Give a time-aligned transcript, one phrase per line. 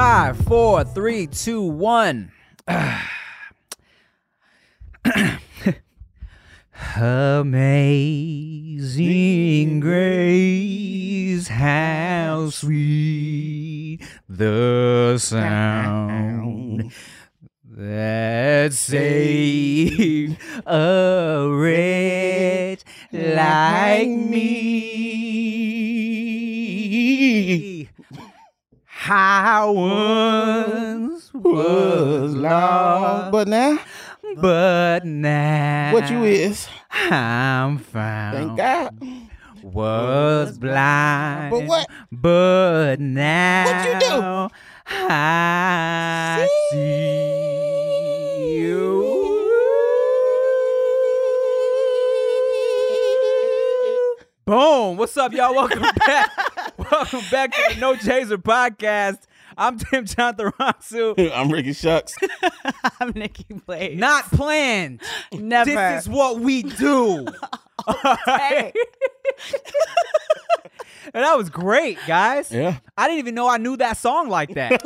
[0.00, 2.30] Five, four, three, two, one.
[6.96, 8.20] Amazing
[9.80, 16.92] grace, how sweet the sound
[17.64, 25.08] that saved a wretch like me.
[29.06, 33.78] I once was lost, But now,
[34.36, 36.68] but now what you is?
[36.90, 38.36] I'm found.
[38.36, 38.90] Thank God.
[39.62, 41.86] Was blind, But what?
[42.10, 44.48] But now What you do?
[44.86, 48.98] I see you.
[54.44, 54.96] Boom!
[54.96, 55.54] What's up, y'all?
[55.54, 56.30] Welcome back.
[56.78, 59.18] Welcome back to the No Chaser podcast.
[59.56, 61.32] I'm Tim Chantarangsu.
[61.34, 62.14] I'm Ricky Shucks.
[63.00, 63.98] I'm Nikki Blade.
[63.98, 65.00] Not planned.
[65.32, 65.70] Never.
[65.70, 67.26] This is what we do.
[67.88, 68.76] Alright?
[71.12, 72.52] and that was great, guys.
[72.52, 72.78] Yeah.
[72.96, 74.80] I didn't even know I knew that song like that.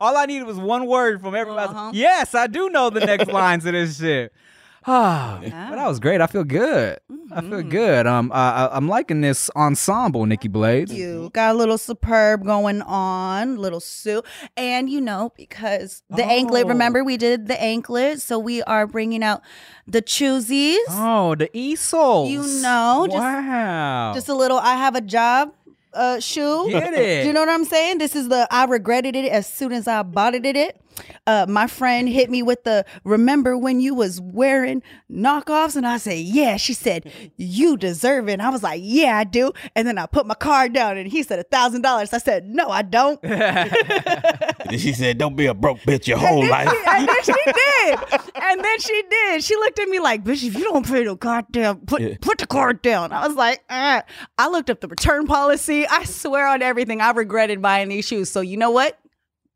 [0.00, 1.68] All I needed was one word from everybody.
[1.72, 1.90] Uh-huh.
[1.94, 4.32] Yes, I do know the next lines of this shit.
[5.44, 6.20] But that was great.
[6.20, 6.98] I feel good.
[7.32, 7.68] I feel Mm-hmm.
[7.70, 8.06] good.
[8.06, 10.92] Um, I, I- I'm liking this ensemble, Nikki Blades.
[10.92, 14.24] you got a little superb going on, little suit,
[14.56, 16.66] and you know because the anklet.
[16.66, 16.68] Oh.
[16.68, 19.40] Remember we did the anklet, so we are bringing out
[19.86, 20.78] the choosies.
[20.90, 22.30] Oh, the Easels.
[22.30, 24.12] You know, just- wow.
[24.14, 24.58] Just a little.
[24.58, 25.52] I have a job.
[25.92, 26.68] Uh, shoe.
[26.70, 27.22] Get it.
[27.22, 27.98] Do you know what I'm saying?
[27.98, 30.44] This is the I regretted it as soon as I bought it.
[30.44, 30.80] It.
[31.26, 35.96] Uh, my friend hit me with the remember when you was wearing knockoffs, and I
[35.98, 36.56] said yeah.
[36.56, 38.34] She said you deserve it.
[38.34, 39.52] And I was like yeah, I do.
[39.74, 42.12] And then I put my card down, and he said a thousand dollars.
[42.12, 43.18] I said no, I don't.
[43.22, 43.70] And
[44.80, 47.98] she said, "Don't be a broke bitch your whole life." and then she did.
[48.36, 49.44] And then she did.
[49.44, 52.14] She looked at me like, bitch, if you don't pay the goddamn, put Yeah.
[52.20, 53.12] put the card down.
[53.12, 54.02] I was like, uh.
[54.38, 55.86] I looked up the return policy.
[55.86, 58.30] I swear on everything, I regretted buying these shoes.
[58.30, 58.98] So you know what?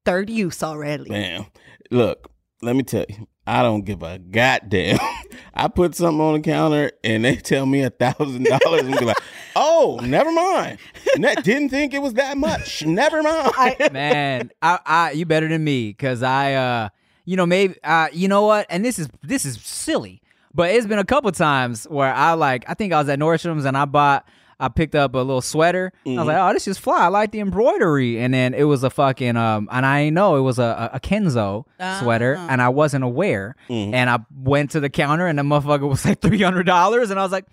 [0.09, 1.11] Third use already.
[1.11, 1.45] Man,
[1.91, 2.31] look,
[2.63, 4.99] let me tell you, I don't give a goddamn.
[5.55, 9.05] I put something on the counter and they tell me a thousand dollars and be
[9.05, 9.19] like,
[9.55, 10.79] "Oh, never mind.
[11.19, 12.87] Ne- didn't think it was that much.
[12.87, 16.89] Never mind." man I, I you better than me because i uh
[17.27, 20.23] you know maybe uh you know what and this is this is silly
[20.55, 23.67] but it's been a couple times where i like i think i was at nordstrom's
[23.67, 24.27] and i bought
[24.61, 25.93] I picked up a little sweater.
[26.05, 26.29] I was mm-hmm.
[26.29, 27.05] like, "Oh, this is fly.
[27.05, 30.37] I like the embroidery." And then it was a fucking um, and I didn't know
[30.37, 31.65] it was a, a, a Kenzo
[32.01, 32.49] sweater, ah.
[32.51, 33.57] and I wasn't aware.
[33.69, 33.95] Mm-hmm.
[33.95, 37.21] And I went to the counter, and the motherfucker was like three hundred dollars, and
[37.21, 37.47] I was like,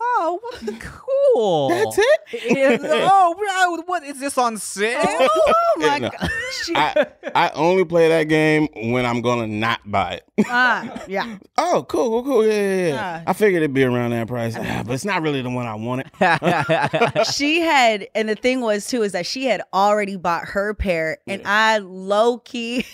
[0.00, 0.80] "Oh, what-
[1.34, 1.68] cool.
[1.68, 2.44] That's it?
[2.56, 5.00] Is- oh, bro, what is this on sale?
[5.04, 6.10] Oh my No.
[6.10, 6.30] god.
[6.74, 10.24] I I only play that game when I'm gonna not buy it.
[10.48, 11.38] Ah, yeah.
[11.56, 12.46] Oh, cool, cool, cool.
[12.46, 13.22] Yeah, yeah, yeah.
[13.26, 13.30] Ah.
[13.30, 15.74] I figured it'd be around that price, Ah, but it's not really the one I
[15.74, 16.06] wanted.
[17.32, 21.18] she had, and the thing was too, is that she had already bought her pair,
[21.26, 22.84] and I low key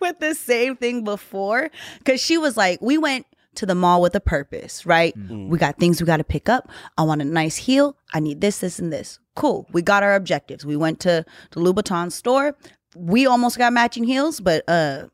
[0.00, 3.26] with the same thing before because she was like, we went
[3.56, 5.16] to the mall with a purpose, right?
[5.18, 5.30] Mm.
[5.30, 5.48] Mm.
[5.48, 6.70] We got things we got to pick up.
[6.96, 7.96] I want a nice heel.
[8.12, 9.18] I need this, this, and this.
[9.34, 9.66] Cool.
[9.72, 10.64] We got our objectives.
[10.64, 12.56] We went to the Louboutin store.
[12.94, 15.04] We almost got matching heels, but uh,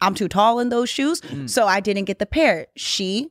[0.00, 1.48] I'm too tall in those shoes, mm.
[1.48, 2.66] so I didn't get the pair.
[2.76, 3.30] She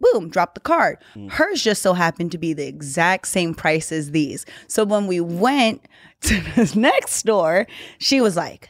[0.00, 0.98] boom, dropped the card.
[1.28, 4.46] Hers just so happened to be the exact same price as these.
[4.66, 5.86] So when we went
[6.22, 7.66] to the next store,
[7.98, 8.69] she was like,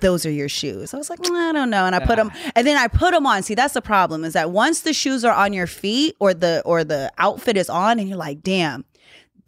[0.00, 0.94] those are your shoes.
[0.94, 1.84] I was like, "Mm, I don't know.
[1.84, 3.42] And I put them, and then I put them on.
[3.42, 6.62] See, that's the problem is that once the shoes are on your feet or the
[6.64, 8.84] or the outfit is on, and you're like, damn,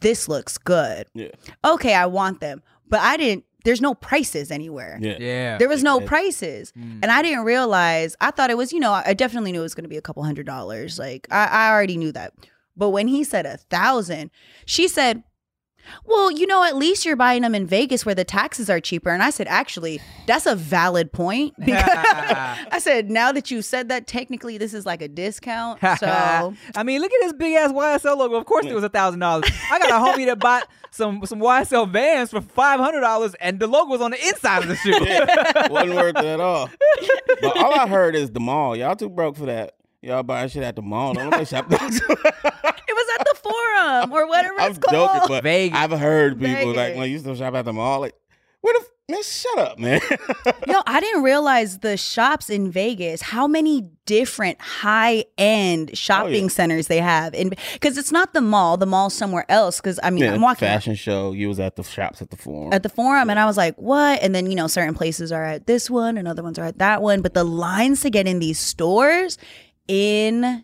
[0.01, 1.07] this looks good.
[1.13, 1.29] Yeah.
[1.63, 3.45] Okay, I want them, but I didn't.
[3.63, 4.97] There's no prices anywhere.
[4.99, 5.17] Yeah.
[5.19, 5.57] Yeah.
[5.59, 6.07] There was no Yeah.
[6.07, 6.73] prices.
[6.75, 9.75] And I didn't realize, I thought it was, you know, I definitely knew it was
[9.75, 10.97] going to be a couple hundred dollars.
[10.97, 12.33] Like, I, I already knew that.
[12.75, 14.31] But when he said a thousand,
[14.65, 15.21] she said,
[16.05, 19.09] well, you know, at least you're buying them in Vegas where the taxes are cheaper.
[19.09, 21.53] And I said, actually, that's a valid point.
[21.71, 25.79] Because I said, now that you said that, technically this is like a discount.
[26.01, 28.35] So I mean, look at this big ass YSL logo.
[28.35, 29.49] Of course, it was a thousand dollars.
[29.69, 33.59] I got a homie that bought some some YSL Vans for five hundred dollars, and
[33.59, 34.91] the logo was on the inside of the shoe.
[35.03, 36.69] Yeah, wasn't worth it at all.
[37.41, 38.75] But all I heard is the mall.
[38.75, 39.75] Y'all too broke for that.
[40.01, 41.13] Y'all buying shit at the mall.
[41.13, 41.67] Don't nobody shop.
[41.71, 41.91] it was
[43.19, 45.09] at the forum or whatever I'm it's called.
[45.09, 45.77] joking, but Vegas.
[45.77, 46.97] I've heard people like, Vegas.
[46.97, 48.15] "Well, you still shop at the mall?" Like,
[48.61, 49.23] where the f- man?
[49.23, 50.01] Shut up, man.
[50.67, 56.43] Yo, I didn't realize the shops in Vegas, how many different high end oh, shopping
[56.43, 56.49] yeah.
[56.49, 57.33] centers they have.
[57.33, 59.77] in Because it's not the mall, the mall's somewhere else.
[59.79, 61.31] Because I mean, yeah, I'm walking fashion show.
[61.33, 62.73] You was at the shops at the forum.
[62.73, 64.21] at the forum and I was like, what?
[64.21, 66.79] And then, you know, certain places are at this one and other ones are at
[66.79, 67.21] that one.
[67.21, 69.37] But the lines to get in these stores,
[69.87, 70.61] insane.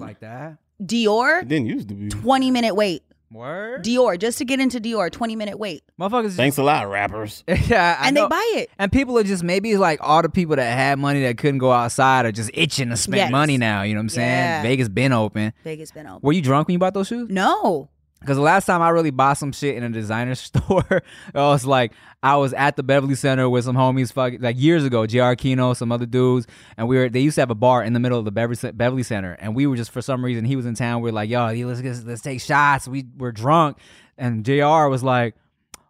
[0.00, 0.56] like that.
[0.82, 2.08] Dior, it didn't used to be.
[2.08, 3.02] 20 minute wait.
[3.32, 3.84] Word.
[3.84, 5.84] Dior, just to get into Dior, 20 minute wait.
[6.00, 6.32] Motherfuckers.
[6.32, 7.44] Thanks a lot, rappers.
[7.48, 8.22] yeah, I and know.
[8.24, 8.70] they buy it.
[8.76, 11.70] And people are just maybe like all the people that had money that couldn't go
[11.70, 13.30] outside are just itching to spend Yes.
[13.30, 13.82] money now.
[13.82, 14.28] You know what I'm saying?
[14.28, 14.62] Yeah.
[14.62, 15.52] Vegas been open.
[15.62, 16.20] Vegas been open.
[16.22, 17.28] Were you drunk when you bought those shoes?
[17.30, 17.89] No.
[18.20, 21.64] Because the last time I really bought some shit in a designer store, it was
[21.64, 25.32] like I was at the Beverly Center with some homies, fuck, like years ago, JR
[25.32, 26.46] Kino, some other dudes,
[26.76, 27.08] and we were.
[27.08, 29.66] They used to have a bar in the middle of the Beverly, Center, and we
[29.66, 31.00] were just for some reason he was in town.
[31.00, 32.86] We are like, yo, let's let's, let's take shots.
[32.86, 33.78] We were drunk,
[34.18, 35.34] and JR was like,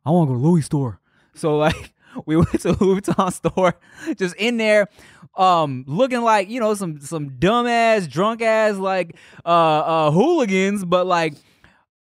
[0.07, 1.01] I want to go to Louis store.
[1.35, 1.93] So like
[2.27, 3.75] we went to Louis Vuitton store,
[4.17, 4.89] just in there,
[5.37, 11.07] um, looking like you know some some dumbass, drunk ass like uh uh hooligans, but
[11.09, 11.35] like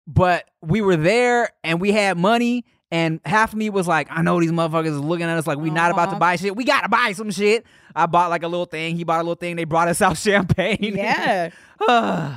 [0.07, 4.21] but we were there and we had money and half of me was like i
[4.21, 6.63] know these motherfuckers is looking at us like we not about to buy shit we
[6.63, 7.65] gotta buy some shit
[7.95, 10.17] i bought like a little thing he bought a little thing they brought us out
[10.17, 11.49] champagne Yeah.
[11.89, 12.33] all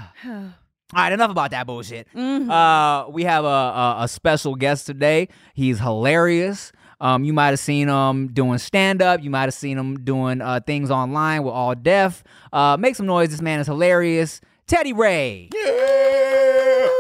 [0.95, 2.51] right enough about that bullshit Mhm.
[2.51, 7.59] uh we have a, a a special guest today he's hilarious um, you might have
[7.61, 9.23] seen him doing stand up.
[9.23, 12.23] You might have seen him doing uh, things online with All Def.
[12.53, 13.31] Uh, make some noise.
[13.31, 14.43] This man is hilarious.
[14.67, 15.49] Teddy Ray.
[15.55, 16.97] Ooh.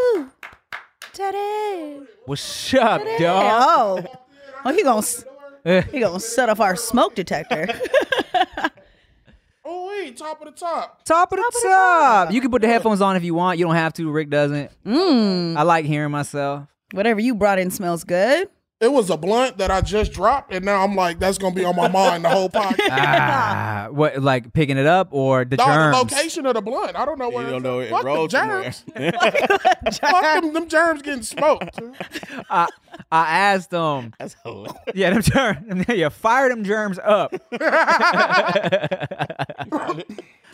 [1.24, 2.00] Teddy.
[2.24, 3.52] What's up, dog?
[3.68, 4.04] Oh.
[4.64, 5.06] Oh, he gonna
[5.66, 5.82] Eh.
[5.92, 7.68] he gonna set off our smoke detector.
[9.72, 11.04] Oh wait, top of the top.
[11.04, 12.32] Top of the top.
[12.32, 13.58] You can put the headphones on if you want.
[13.58, 14.10] You don't have to.
[14.10, 14.70] Rick doesn't.
[14.84, 15.56] mm.
[15.56, 16.66] I like hearing myself.
[16.92, 18.48] Whatever you brought in smells good.
[18.80, 21.66] It was a blunt that I just dropped, and now I'm like, that's gonna be
[21.66, 22.88] on my mind the whole podcast.
[22.90, 25.96] Ah, what like picking it up or the No, germs?
[25.96, 26.96] the location of the blunt.
[26.96, 27.44] I don't know where.
[27.44, 28.62] You don't know it Fuck rolled the somewhere.
[28.62, 29.98] germs.
[29.98, 31.78] Fuck them, them germs getting smoked.
[32.50, 32.68] I,
[33.12, 34.14] I asked them.
[34.18, 34.72] That's hilarious.
[34.94, 35.84] Yeah, them germs.
[35.88, 37.34] Yeah, fire them germs up.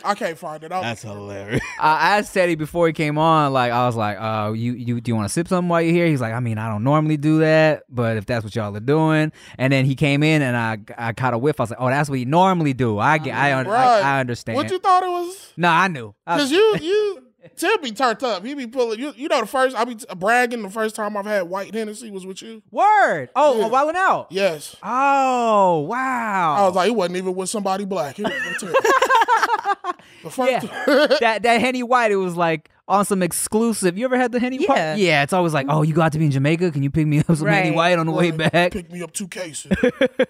[0.03, 0.71] I can't find it.
[0.71, 1.61] I'll, That's hilarious.
[1.79, 3.51] I asked Teddy before he came on.
[3.53, 5.93] Like I was like, "Uh, you you do you want to sip something while you're
[5.93, 8.75] here?" He's like, "I mean, I don't normally do that, but if that's what y'all
[8.75, 11.59] are doing." And then he came in and I I caught a whiff.
[11.59, 14.01] I was like, "Oh, that's what you normally do." I get I, un- Right.
[14.03, 14.55] I, I understand.
[14.55, 15.53] What you thought it was?
[15.57, 16.13] no, I knew.
[16.25, 17.23] I- Because you you
[17.55, 18.43] Tim be turned up.
[18.45, 18.99] He be pulling.
[18.99, 20.61] You, you know the first I be t- bragging.
[20.63, 22.61] The first time I've had white Hennessy was with you.
[22.71, 23.29] Word.
[23.35, 23.63] Oh, Yeah.
[23.63, 24.27] Oh, a wilding out.
[24.31, 24.75] Yes.
[24.83, 26.55] Oh, wow.
[26.57, 28.17] I was like, it wasn't even with somebody black.
[28.17, 28.73] He was Tim.
[30.23, 31.07] the first Yeah.
[31.19, 33.97] that that Henny White, it was like on some exclusive.
[33.97, 34.93] You ever had the Henny Yeah.
[34.93, 34.99] White?
[34.99, 36.71] Yeah, it's always like, oh, you got to be in Jamaica.
[36.71, 38.71] Can you pick me up some Henny White on the way back?
[38.71, 39.71] Pick me up two cases.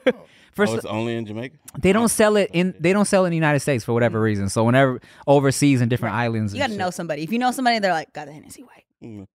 [0.07, 0.13] Oh.
[0.57, 1.55] First, oh, it's only in Jamaica.
[1.79, 4.19] they don't sell it in they don't sell it in the United States for whatever
[4.19, 4.49] reason.
[4.49, 6.95] So whenever overseas in different islands, You gotta know shit.
[6.95, 7.21] somebody.
[7.23, 8.85] If you know somebody, they're like, got the Hennessy White.
[9.01, 9.27] Mm.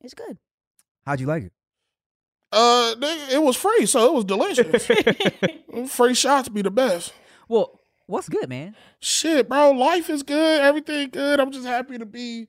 [0.00, 0.36] It's good.
[1.06, 1.52] How'd you like it?
[2.52, 4.88] uh, nigga, it was free, so it was delicious.
[5.94, 7.12] free shots be the best.
[7.48, 8.74] Well, what's good, man?
[9.00, 10.60] Shit, bro, life is good.
[10.60, 11.38] Everything good.
[11.38, 12.48] I'm just happy to be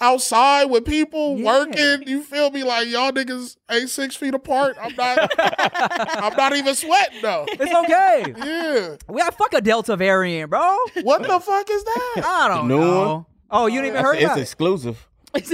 [0.00, 1.44] outside with people Yeah.
[1.46, 2.08] working.
[2.08, 2.62] You feel me?
[2.64, 4.76] Like y'all niggas ain't six feet apart.
[4.80, 5.30] I'm not.
[5.38, 7.44] I'm not even sweating though.
[7.48, 8.34] It's okay.
[8.36, 8.96] Yeah.
[9.08, 10.76] we got fuck a Delta variant, bro.
[11.02, 12.22] What the fuck is that?
[12.24, 13.14] I don't new know.
[13.14, 13.26] one?
[13.50, 14.42] Oh, you didn't even heard It's about it?
[14.42, 15.06] exclusive.
[15.34, 15.44] it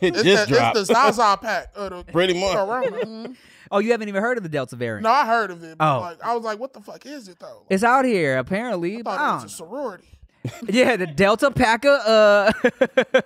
[0.00, 0.76] It's just the, dropped.
[0.78, 1.68] it's the Zaza pack.
[1.74, 2.52] Of the Pretty much.
[2.54, 3.34] Corona.
[3.70, 5.02] Oh, you haven't even heard of the Delta variant?
[5.04, 5.76] No, I heard of it.
[5.80, 6.00] Oh.
[6.00, 7.62] like, I was like, what the fuck is it though?
[7.70, 8.98] It's out here apparently.
[8.98, 10.08] I but thought I it was a sorority.
[10.68, 12.00] yeah, the Delta Paca.
[12.06, 13.22] Uh,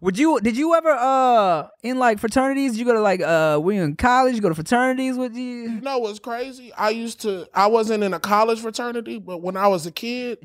[0.00, 0.40] would you?
[0.40, 2.78] Did you ever uh in like fraternities?
[2.78, 4.34] You go to like uh when you in college?
[4.34, 5.16] You go to fraternities?
[5.16, 5.42] with you?
[5.42, 6.72] You know what's crazy?
[6.72, 7.48] I used to.
[7.54, 10.38] I wasn't in a college fraternity, but when I was a kid,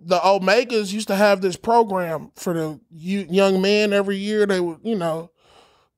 [0.00, 4.46] the Omegas used to have this program for the young men every year.
[4.46, 5.30] They would, you know,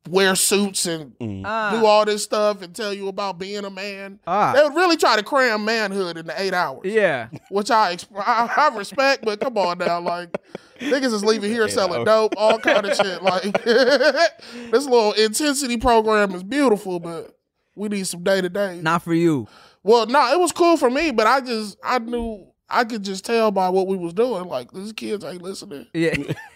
[0.08, 1.12] wear suits and
[1.44, 4.18] Ah, do all this stuff and tell you about being a man.
[4.26, 7.28] ah, They would really try to cram manhood into eight hours, yeah.
[7.50, 9.25] which I, exp- I I respect.
[9.25, 10.36] But come on now, like
[10.80, 12.04] niggas is leaving here Eight selling hours.
[12.06, 13.22] dope, all kind of shit.
[13.26, 17.36] Like this little intensity program is beautiful, but
[17.75, 18.80] we need some day to day.
[18.82, 19.46] Not for you.
[19.82, 23.25] Well, no, it was cool for me, but I just I knew I could just
[23.25, 24.44] tell by what we was doing.
[24.46, 25.86] Like these kids ain't listening.
[25.94, 26.16] Yeah.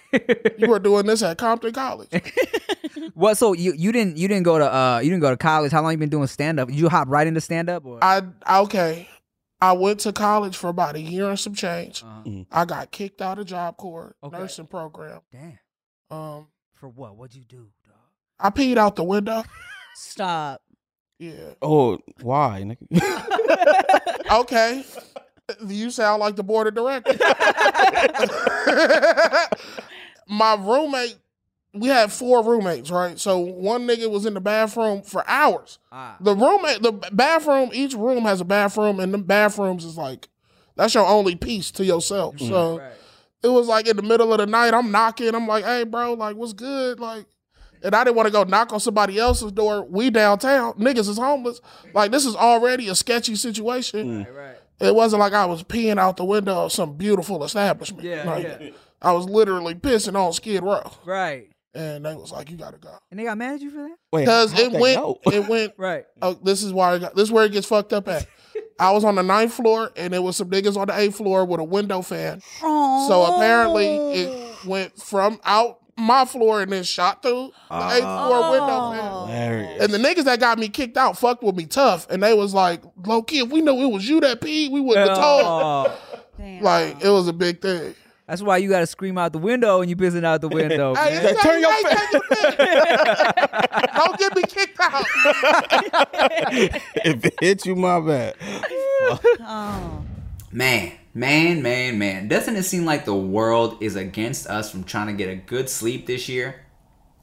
[0.58, 2.08] You were doing this at Compton College.
[3.14, 3.36] what?
[3.36, 5.72] So you you didn't you didn't go to uh you didn't go to college?
[5.72, 6.70] How long you been doing stand up?
[6.70, 7.84] You hop right into stand up?
[8.02, 8.22] I
[8.60, 9.08] okay.
[9.60, 12.02] I went to college for about a year and some change.
[12.02, 12.44] Uh-huh.
[12.50, 14.38] I got kicked out of Job Corps Okay.
[14.38, 15.20] nursing program.
[15.30, 15.58] Damn.
[16.10, 17.14] Um, For what?
[17.16, 17.96] What'd you do, dog?
[18.38, 19.42] I peed out the window.
[19.94, 20.62] Stop.
[21.18, 21.52] Yeah.
[21.60, 22.64] Oh, why?
[22.64, 23.96] nigga?
[24.32, 24.84] Okay.
[25.66, 27.20] You sound like the board of directors.
[30.28, 31.16] My roommate,
[31.74, 33.18] we had four roommates, right?
[33.18, 35.78] So one nigga was in the bathroom for hours.
[35.90, 36.16] Ah.
[36.20, 40.28] The roommate, the bathroom, each room has a bathroom, and the bathrooms is like
[40.76, 42.38] that's your only piece to yourself.
[42.38, 42.92] So Right.
[43.42, 45.34] it was like in the middle of the night, I'm knocking.
[45.34, 47.00] I'm like, hey, bro, like, what's good?
[47.00, 47.26] Like,
[47.82, 49.84] and I didn't want to go knock on somebody else's door.
[49.84, 51.60] We downtown, niggas is homeless.
[51.92, 54.18] Like, this is already a sketchy situation.
[54.18, 54.34] Right.
[54.34, 54.56] Right.
[54.80, 58.02] It wasn't like I was peeing out the window of some beautiful establishment.
[58.04, 58.24] Yeah.
[58.24, 58.70] Like, Yeah.
[59.02, 61.48] I was literally pissing on Skid Row, Right.
[61.74, 63.96] and they was like, you gotta go And they got mad at you for that?
[64.12, 65.72] Wait, because how'd it that went, it went.
[65.78, 66.04] Right.
[66.20, 68.26] Oh, this is why I got, this is where it gets fucked up at.
[68.78, 71.44] I was on the ninth floor, and there was some niggas on the eighth floor
[71.44, 72.40] with a window fan.
[72.60, 78.26] So apparently it went from out my floor and then shot through the eighth oh.
[78.26, 78.66] floor window.
[78.68, 79.26] Oh.
[79.26, 79.82] Hilarious.
[79.82, 82.08] And the niggas that got me kicked out fucked with me tough.
[82.10, 84.80] And they was like, low key, if we knew it was you that peed, we
[84.80, 85.42] wouldn't have told.
[85.44, 85.98] Oh.
[86.38, 86.62] Damn.
[86.62, 87.94] Like, it was a big thing.
[88.30, 90.94] That's why you gotta scream out the window when you pissing out the window.
[90.94, 91.26] Hey, man.
[91.26, 91.98] it's Turn your face.
[91.98, 92.58] take your pick.
[93.96, 95.04] Don't get me kicked out.
[97.04, 98.36] if it hit you, my bad.
[99.40, 100.04] Oh.
[100.52, 102.28] Man, man, man, man.
[102.28, 105.68] Doesn't it seem like the world is against us from trying to get a good
[105.68, 106.66] sleep this year?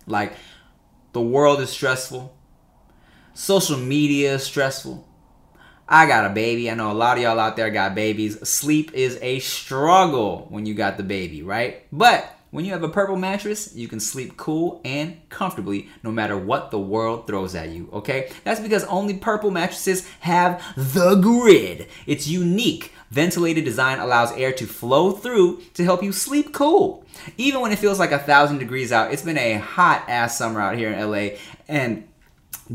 [0.06, 0.34] Like,
[1.14, 2.36] the world is stressful.
[3.34, 5.08] Social media is stressful.
[5.90, 6.70] I got a baby.
[6.70, 8.48] I know a lot of y'all out there got babies.
[8.48, 11.86] Sleep is a struggle when you got the baby, right?
[11.92, 16.38] But when you have a purple mattress, you can sleep cool and comfortably no matter
[16.38, 18.32] what the world throws at you, okay?
[18.44, 21.88] That's because only purple mattresses have the grid.
[22.06, 27.06] Its unique ventilated design allows air to flow through to help you sleep cool.
[27.38, 30.62] Even when it feels like a thousand degrees out, it's been a hot ass summer
[30.62, 31.38] out here in LA,
[31.68, 32.08] and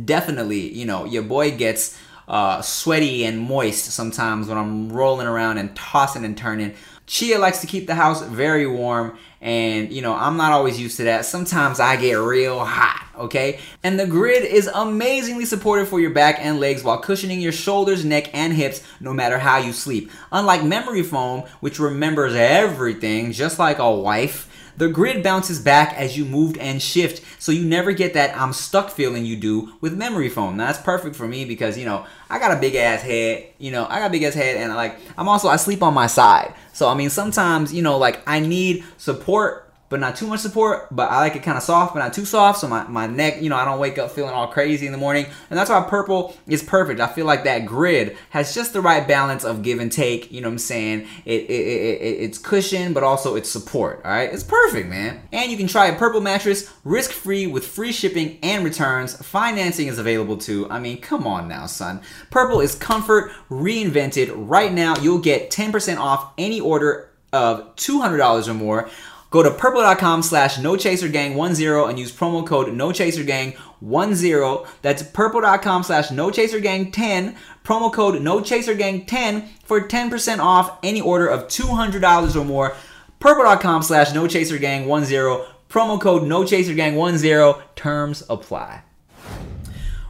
[0.04, 1.98] definitely, you know, your boy gets
[2.28, 6.74] uh, sweaty and moist sometimes when I'm rolling around and tossing and turning.
[7.06, 10.96] Chia likes to keep the house very warm, and you know, I'm not always used
[10.98, 11.26] to that.
[11.26, 13.58] Sometimes I get real hot, okay?
[13.82, 18.04] And the grid is amazingly supportive for your back and legs while cushioning your shoulders,
[18.04, 20.12] neck, and hips no matter how you sleep.
[20.30, 24.48] Unlike memory foam, which remembers everything, just like a wife.
[24.76, 28.52] The grid bounces back as you move and shift, so you never get that I'm
[28.52, 30.56] stuck feeling you do with memory foam.
[30.56, 33.70] Now, that's perfect for me because, you know, I got a big ass head, you
[33.70, 36.06] know, I got a big ass head, and like, I'm also, I sleep on my
[36.06, 36.54] side.
[36.72, 40.88] So, I mean, sometimes, you know, like, I need support, but not too much support,
[40.90, 43.42] but I like it kind of soft, but not too soft, so my, my neck,
[43.42, 45.26] you know, I don't wake up feeling all crazy in the morning.
[45.50, 46.98] And that's why purple is perfect.
[46.98, 50.40] I feel like that grid has just the right balance of give and take, you
[50.40, 51.06] know what I'm saying?
[51.26, 54.32] It, it, it, it It's cushion, but also it's support, all right?
[54.32, 55.20] It's perfect, man.
[55.30, 59.14] And you can try a purple mattress risk-free with free shipping and returns.
[59.14, 60.66] Financing is available too.
[60.70, 62.00] I mean, come on now, son.
[62.30, 64.32] Purple is comfort reinvented.
[64.34, 68.90] Right now, you'll get 10% off any order of $200 or more.
[69.32, 74.66] Go to purple.com slash nochasergang10 and use promo code nochasergang10.
[74.82, 77.34] That's purple.com slash nochasergang10.
[77.64, 82.76] Promo code nochasergang10 for 10% off any order of $200 or more.
[83.20, 85.46] Purple.com slash nochasergang10.
[85.70, 87.62] Promo code nochasergang10.
[87.74, 88.82] Terms apply.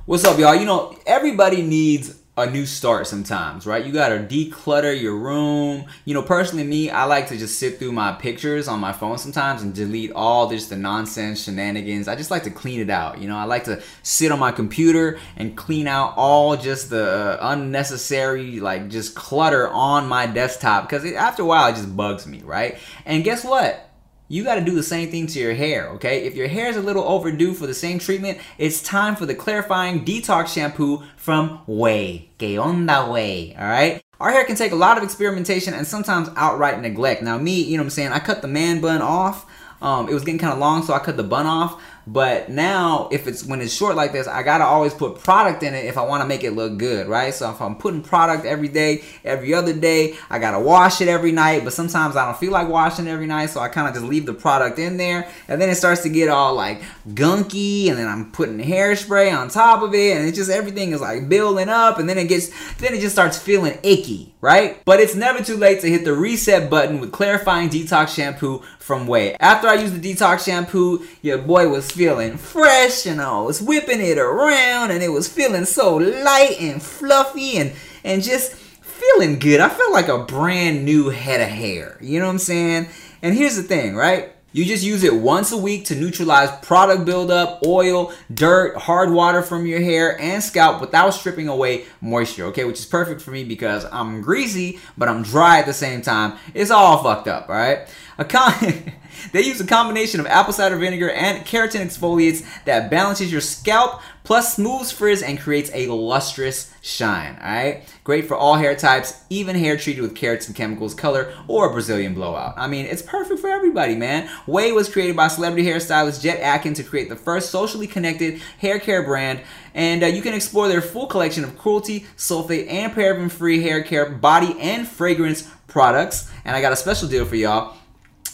[0.04, 0.56] What's up, y'all?
[0.56, 3.84] You know, everybody needs a new start sometimes, right?
[3.84, 5.84] You gotta declutter your room.
[6.06, 9.18] You know, personally, me, I like to just sit through my pictures on my phone
[9.18, 12.08] sometimes and delete all just the nonsense shenanigans.
[12.08, 13.20] I just like to clean it out.
[13.20, 17.04] You know, I like to sit on my computer and clean out all just the
[17.04, 22.26] uh, unnecessary, like, just clutter on my desktop because after a while it just bugs
[22.26, 22.78] me, right?
[23.04, 23.91] And guess what?
[24.32, 26.24] You got to do the same thing to your hair, okay?
[26.24, 29.34] If your hair is a little overdue for the same treatment, it's time for the
[29.34, 32.28] clarifying detox shampoo from OUAI.
[32.38, 34.00] Que onda Way, all right?
[34.20, 37.20] Our hair can take a lot of experimentation and sometimes outright neglect.
[37.22, 38.12] Now, me, you know what I'm saying?
[38.12, 39.44] I cut the man bun off.
[39.82, 41.82] Um, it was getting kind of long, so I cut the bun off.
[42.06, 45.74] But now, if it's when it's short like this, I gotta always put product in
[45.74, 47.32] it if I want to make it look good, right?
[47.32, 51.32] So if I'm putting product every day, every other day, I gotta wash it every
[51.32, 51.64] night.
[51.64, 54.26] But sometimes I don't feel like washing every night, so I kind of just leave
[54.26, 58.08] the product in there, and then it starts to get all like gunky, and then
[58.08, 61.98] I'm putting hairspray on top of it, and it just everything is like building up,
[61.98, 64.82] and then it gets, then it just starts feeling icky, right?
[64.84, 69.06] But it's never too late to hit the reset button with clarifying detox shampoo from
[69.06, 69.36] OUAI.
[69.38, 74.00] After I used the detox shampoo, your boy was feeling fresh and I was whipping
[74.00, 77.72] it around and it was feeling so light and fluffy and
[78.04, 79.60] and just feeling good.
[79.60, 81.96] I felt like a brand new head of hair.
[82.00, 82.88] You know what I'm saying?
[83.22, 84.32] And here's the thing, right?
[84.54, 89.42] You just use it once a week to neutralize product buildup, oil, dirt, hard water
[89.42, 92.64] from your hair and scalp without stripping away moisture, okay?
[92.64, 96.38] Which is perfect for me because I'm greasy, but I'm dry at the same time.
[96.52, 97.88] It's all fucked up, all right?
[98.18, 98.92] A con-
[99.32, 104.00] they use a combination of apple cider vinegar and keratin exfoliates that balances your scalp
[104.24, 107.36] plus smooths frizz and creates a lustrous shine.
[107.40, 111.72] All right, great for all hair types, even hair treated with keratin chemicals, color, or
[111.72, 112.54] Brazilian blowout.
[112.56, 114.28] I mean, it's perfect for everybody, man.
[114.46, 118.78] OUAI was created by celebrity hairstylist Jen Atkin to create the first socially connected hair
[118.78, 119.40] care brand,
[119.74, 124.08] and uh, you can explore their full collection of cruelty, sulfate, and paraben-free hair care,
[124.08, 126.30] body, and fragrance products.
[126.44, 127.76] And I got a special deal for y'all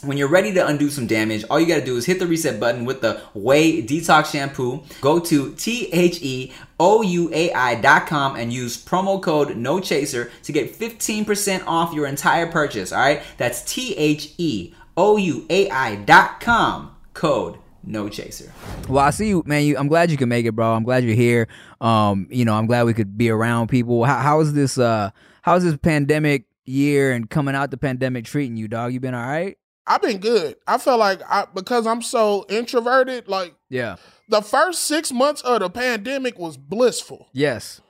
[0.03, 2.61] when you're ready to undo some damage, all you gotta do is hit the reset
[2.61, 4.83] button with the OUAI Detox Shampoo.
[5.01, 10.31] Go to T H E O U A I.com and use promo code No Chaser
[10.45, 12.93] to get 15% off your entire purchase.
[12.93, 18.53] All right, that's T H E O U A I.com code no chaser.
[18.89, 19.63] Well, I see you, man.
[19.63, 20.75] You, I'm glad you can make it, bro.
[20.75, 21.49] I'm glad you're here.
[21.81, 24.05] Um, you know, I'm glad we could be around people.
[24.05, 24.77] How, how is this?
[24.77, 25.11] Uh,
[25.43, 28.93] how's this pandemic year and coming out the pandemic treating you, dog?
[28.93, 29.57] You been all right?
[29.89, 30.57] I've been good.
[30.67, 33.97] I feel like I because I'm so introverted, like Yeah.
[34.29, 37.29] the first six months of the pandemic was blissful.
[37.33, 37.81] Yes.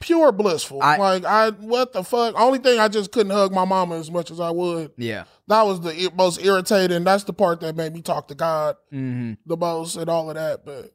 [0.00, 0.80] Pure blissful.
[0.82, 2.34] I- like I what the fuck?
[2.38, 4.92] Only thing I just couldn't hug my mama as much as I would.
[4.96, 5.24] Yeah.
[5.48, 7.04] That was the most irritating.
[7.04, 10.36] That's the part that made me talk to God hmm the most and all of
[10.36, 10.64] that.
[10.64, 10.92] But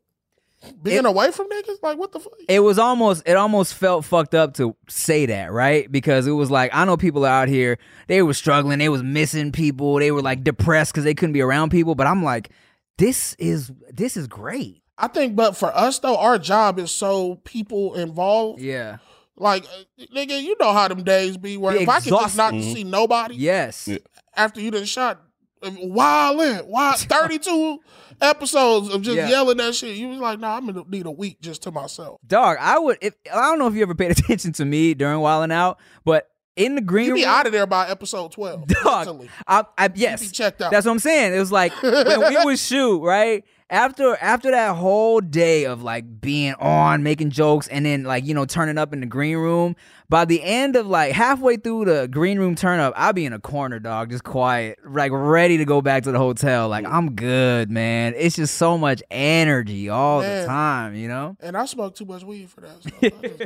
[0.82, 2.34] being away from niggas, like what the fuck?
[2.47, 5.91] It was almost it almost felt fucked up to say that, right?
[5.91, 9.51] Because it was like I know people out here, they were struggling, they was missing
[9.51, 11.95] people, they were like depressed because they couldn't be around people.
[11.95, 12.49] But I'm like,
[12.97, 14.82] this is this is great.
[14.97, 18.62] I think, but for us though, our job is so people involved.
[18.62, 18.97] Yeah.
[19.38, 19.65] Like,
[20.15, 21.58] nigga, you know how them days be.
[21.58, 22.75] Where Be if I could just not exhausting.
[22.75, 23.86] see nobody Yes.
[23.86, 23.97] Yeah.
[24.34, 25.21] after you done shot
[25.65, 27.80] Um, wild wild thirty two
[28.21, 29.30] episodes of just Yeah.
[29.30, 32.19] yelling that shit, you was like, nah, I'm gonna need a week just to myself.
[32.25, 35.19] Dog, I would if I don't know if you ever paid attention to me during
[35.19, 38.32] Wild 'N Out, but in the green You be room, out of there by episode
[38.32, 38.65] twelve.
[38.84, 39.06] dog.
[39.08, 39.30] mentally.
[39.47, 40.71] I, I yes, be checked out.
[40.71, 41.34] That's what I'm saying.
[41.34, 43.43] It was like when we would shoot, right?
[43.69, 48.36] After after that whole day of like being on, making jokes, and then like, you
[48.36, 49.75] know, turning up in the green room,
[50.08, 53.34] by the end of like halfway through the green room turn up, I'll be in
[53.34, 56.69] a corner, dog, just quiet, like ready to go back to the hotel.
[56.69, 58.13] Like, I'm good, man.
[58.15, 61.36] It's just so much energy all the time, you know?
[61.39, 62.84] and I smoked too much weed for that.
[62.84, 63.41] So I, just,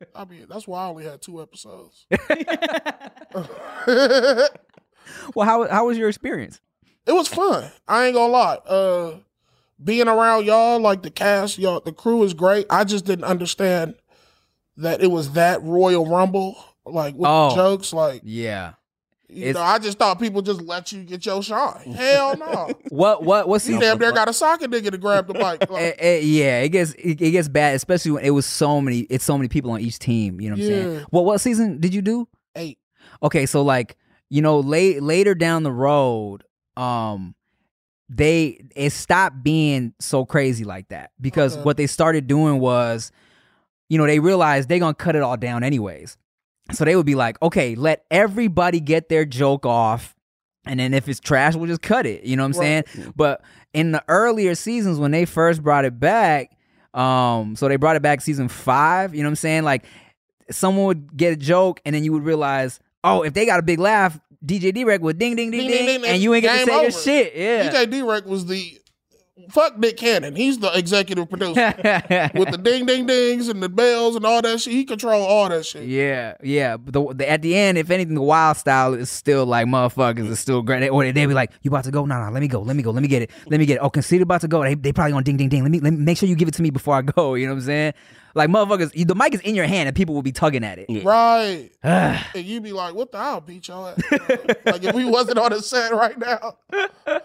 [0.14, 2.06] I mean, that's why I only had two episodes.
[5.34, 6.60] Well, how how was your experience?
[7.06, 7.70] It was fun.
[7.86, 8.56] I ain't gonna lie.
[8.66, 9.10] Uh,
[9.82, 12.66] being around y'all, like the cast, y'all, the crew is great.
[12.70, 13.94] I just didn't understand
[14.76, 17.50] that it was that Royal Rumble, like with Oh.
[17.50, 17.92] the jokes.
[17.92, 18.72] Like, Yeah.
[19.28, 21.92] you It's- know, I just thought people just let you get your shine.
[21.92, 22.70] Hell no.
[22.90, 23.80] What what what You season?
[23.80, 25.44] damn near got a soccer nigga to grab the mic.
[25.70, 29.00] Like, eh, yeah, it gets it, it gets bad, especially when it was so many.
[29.10, 30.40] It's so many people on each team.
[30.40, 30.92] You know what I'm saying?
[30.94, 31.04] Yeah.
[31.12, 32.26] Well, what season did you do?
[32.56, 32.78] eight.
[33.22, 33.96] Okay, so like
[34.30, 36.44] you know, late later down the road,
[36.76, 37.34] um,
[38.08, 41.62] they it stopped being so crazy like that because Okay.
[41.62, 43.12] what they started doing was,
[43.88, 46.16] you know, they realized they're gonna cut it all down anyways.
[46.72, 50.14] So they would be like, okay, let everybody get their joke off.
[50.66, 52.24] And then if it's trash, we'll just cut it.
[52.24, 52.88] You know what I'm Right.
[52.88, 53.12] saying?
[53.16, 53.42] But
[53.72, 56.50] in the earlier seasons when they first brought it back,
[56.94, 59.62] um, so they brought it back season five, you know what I'm saying?
[59.64, 59.84] Like
[60.50, 63.62] someone would get a joke, and then you would realize, oh, if they got a
[63.62, 66.42] big laugh, DJ D-Wrek would ding, ding, ding, Ding, ding, ding, ding, and you ain't
[66.42, 66.90] get to say your over.
[66.92, 67.34] shit.
[67.34, 67.70] Yeah.
[67.70, 68.78] DJ D-Wrek was the
[69.50, 70.36] fuck Nick Cannon.
[70.36, 71.72] He's the executive producer
[72.34, 74.72] with the ding ding dings and the bells and all that shit.
[74.72, 75.84] He control all that shit.
[75.84, 76.76] Yeah, yeah.
[76.76, 80.28] But the, the, at the end, if anything, the wild style is still like motherfuckers
[80.28, 80.88] is still great.
[80.88, 82.04] Or they, they be like, "You about to go?
[82.04, 82.30] No, no.
[82.30, 82.60] Let me go.
[82.60, 82.90] Let me go.
[82.90, 83.30] Let me get it.
[83.46, 83.80] Let me get it.
[83.80, 84.62] Oh, Conceited about to go.
[84.62, 85.62] They, they probably gonna ding, ding, ding.
[85.62, 87.34] Let me let me make sure you give it to me before I go.
[87.34, 87.94] You know what I'm saying?
[88.34, 91.04] Like motherfuckers, the mic is in your hand and people will be tugging at it.
[91.04, 91.70] Right.
[91.82, 93.98] and you'd be like, what the hell, beat your ass.
[94.64, 96.56] like if we wasn't on the set right now.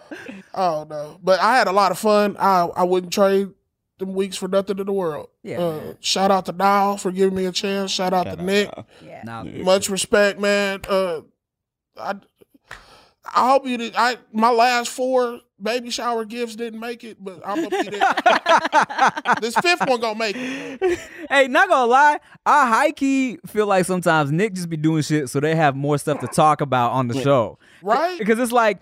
[0.54, 1.18] Oh no.
[1.22, 2.36] But I had a lot of fun.
[2.38, 3.48] I I wouldn't trade
[3.98, 5.28] them weeks for nothing in the world.
[5.42, 7.90] Yeah, Uh, shout out to Dial for giving me a chance.
[7.90, 8.70] Shout out to Nick.
[9.04, 9.22] Yeah.
[9.24, 10.80] Now, Much respect, man.
[10.88, 11.20] Uh,
[11.98, 12.14] I
[13.34, 13.94] I hope you did.
[13.96, 19.34] I my last four baby shower gifts didn't make it, but I'm gonna be there.
[19.40, 21.00] this fifth one gonna make it.
[21.28, 25.28] hey, not gonna lie, I high key feel like sometimes Nick just be doing shit
[25.28, 27.58] so they have more stuff to talk about on the show.
[27.82, 28.18] Right?
[28.18, 28.80] Because it's like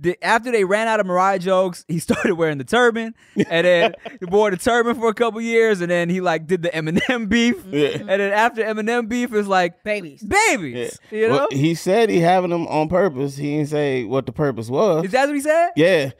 [0.00, 3.14] the, after they ran out of Mariah jokes, he started wearing the turban,
[3.48, 6.62] and then he wore the turban for a couple years, and then he like did
[6.62, 7.88] the Eminem beef, Yeah.
[7.98, 10.22] and then after Eminem beef, it's like Babies.
[10.22, 11.34] babies, you know?
[11.34, 13.36] Well, he said he having them on purpose.
[13.36, 15.04] He didn't say what the purpose was.
[15.04, 15.70] Is that what he said?
[15.76, 16.10] Yeah.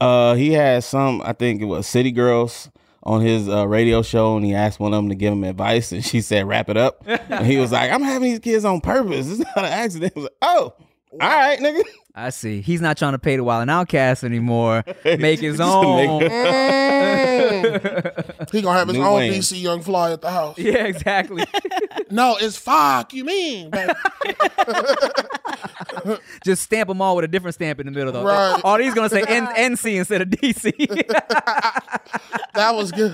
[0.00, 2.70] Uh, he had some, I think it was City Girls
[3.04, 5.90] on his uh, radio show, and he asked one of them to give him advice,
[5.92, 8.80] and she said, "Wrap it up." and he was like, "I'm having these kids on
[8.80, 9.28] purpose.
[9.28, 10.74] It's not an accident." I was like, "Oh,
[11.12, 11.82] all right, nigga."
[12.14, 12.60] I see.
[12.60, 14.84] He's not trying to pay the Wild 'N Out cast anymore.
[15.04, 16.20] Make his own.
[16.22, 16.32] make-
[17.02, 18.50] Mm.
[18.52, 19.32] he gonna have his New own Wayne.
[19.34, 20.56] DC Young Fly at the house.
[20.58, 21.44] yeah, exactly.
[22.10, 23.12] No, it's fuck.
[23.12, 23.70] You mean?
[26.44, 28.24] Just stamp them all with a different stamp in the middle, though.
[28.24, 28.60] Right.
[28.64, 30.72] All these gonna say N- NC instead of DC.
[32.54, 33.12] that was good.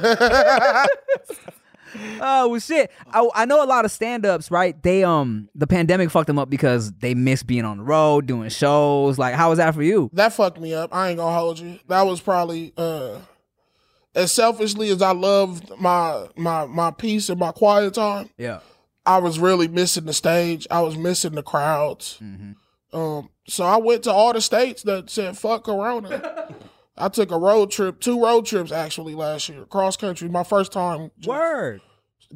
[2.20, 2.90] Oh well, shit.
[3.12, 4.81] I, I know a lot of stand-ups, right?
[4.83, 8.48] They um the pandemic fucked them up because they miss being on the road, doing
[8.51, 9.18] shows.
[9.18, 10.11] Like, how was that for you?
[10.12, 10.94] that fucked me up.
[10.94, 11.79] I ain't gonna hold you.
[11.88, 13.18] That was probably uh
[14.14, 18.31] as selfishly as I loved my my my peace and my quiet time.
[18.37, 18.61] Yeah.
[19.07, 20.66] I was really missing the stage.
[20.70, 22.18] I was missing the crowds.
[22.22, 22.98] Mm-hmm.
[22.98, 26.55] Um, so I went to all the states that said "fuck Corona."
[27.00, 30.28] I took a road trip, two road trips actually last year, cross country.
[30.28, 31.80] My first time Word.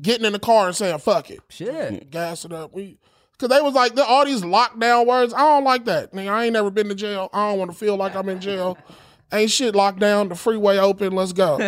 [0.00, 2.10] getting in the car and saying "fuck it," Shit.
[2.10, 2.72] gas it up.
[2.72, 2.98] We,
[3.38, 5.34] cause they was like the, all these lockdown words.
[5.34, 6.12] I don't like that.
[6.12, 7.28] Nigga, I ain't never been to jail.
[7.32, 8.78] I don't want to feel like I'm in jail.
[9.34, 10.28] Ain't shit locked down.
[10.28, 11.14] The freeway open.
[11.14, 11.58] Let's go.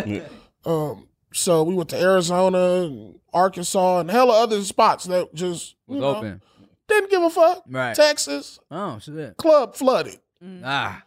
[0.67, 5.99] um, so we went to Arizona and Arkansas and hella other spots that just Was
[5.99, 6.41] know, open.
[6.87, 7.63] didn't give a fuck.
[7.67, 7.95] Right.
[7.95, 9.35] Texas Oh shit.
[9.37, 10.19] club flooded,
[10.63, 11.01] Ah.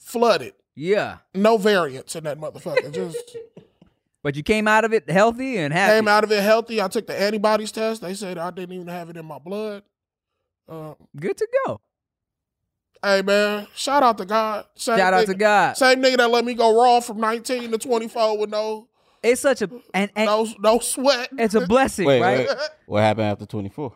[0.00, 0.54] flooded.
[0.76, 1.18] Yeah.
[1.34, 2.92] No variance in that motherfucker.
[2.92, 3.36] Just
[4.22, 5.94] But you came out of it healthy and happy.
[5.96, 6.80] came out of it healthy.
[6.82, 8.02] I took the antibodies test.
[8.02, 9.82] They said I didn't even have it in my blood.
[10.68, 11.80] Uh, Good to go.
[13.02, 14.66] hey man, shout out to God.
[14.74, 15.76] Same Shout out nigga- to God.
[15.78, 18.88] Same nigga that let me go raw from 19 to 24 with no
[19.22, 21.28] It's such a and, and no no sweat.
[21.38, 22.48] it's a blessing, Wait, right?
[22.48, 22.56] wait.
[22.86, 23.90] What happened after 24?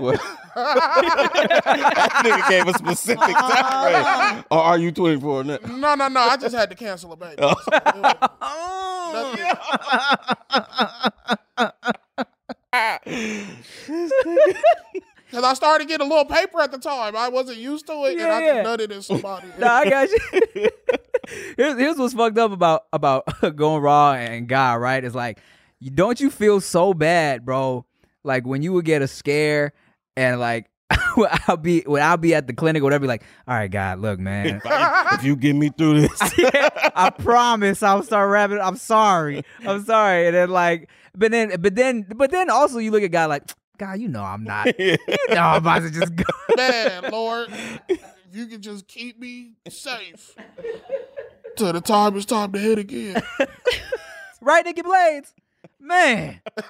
[0.00, 0.20] What-
[0.56, 4.44] that nigga gave a specific time frame.
[4.50, 5.58] Or are you 24 now?
[5.68, 6.20] No, no, no.
[6.20, 7.36] I just had to cancel a baby.
[7.40, 7.54] Oh.
[15.30, 17.14] Because I started getting a little paper at the time.
[17.16, 18.62] I wasn't used to it, and I Yeah.
[18.64, 19.46] just nutted in somebody.
[19.58, 20.18] No, I got you.
[21.56, 23.24] here's, here's what's fucked up about about
[23.56, 25.02] going raw and God, right?
[25.04, 25.38] It's like,
[25.94, 27.84] don't you feel so bad, bro?
[28.24, 29.72] Like when you would get a scare
[30.16, 30.66] and like
[31.46, 34.18] I'll be when I'll be at the clinic or whatever, like, all right, God, look,
[34.18, 34.60] man.
[34.64, 38.58] if you get me through this, I promise I'll start rapping.
[38.60, 39.44] I'm sorry.
[39.64, 40.26] I'm sorry.
[40.26, 43.44] And then like, but then, but then, but then also you look at God like,
[43.80, 44.66] God, you know I'm not.
[44.78, 44.98] You
[45.30, 46.24] know I'm about to just go.
[46.56, 47.48] Man, Lord,
[47.88, 50.36] if you could just keep me safe
[51.56, 53.22] till the time it's time to hit again.
[54.42, 55.32] right, Nikki Blades.
[55.80, 56.40] Man.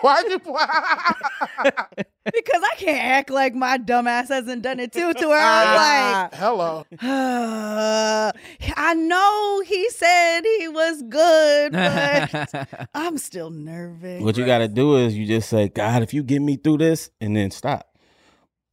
[0.00, 0.40] Why you?
[2.34, 5.14] Because I can't act like my dumbass hasn't done it too.
[5.14, 6.84] To where I'm ah, like, Hello.
[6.90, 7.00] like,
[8.76, 14.22] I know he said he was good, but I'm still nervous.
[14.22, 16.78] what you got to do is you just say, God, if you get me through
[16.78, 17.96] this, and then stop.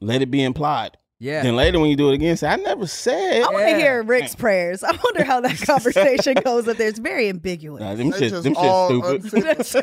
[0.02, 0.98] Let it be implied.
[1.20, 1.44] Yeah.
[1.44, 3.44] Then later when you do it again, say, I never said.
[3.44, 3.78] I want to Yeah.
[3.78, 4.84] hear Rick's prayers.
[4.84, 6.68] I wonder how that conversation goes.
[6.68, 7.82] If there's very ambiguous.
[7.82, 9.24] Nah, them They shit, just them shit all stupid.
[9.34, 9.76] unfinished,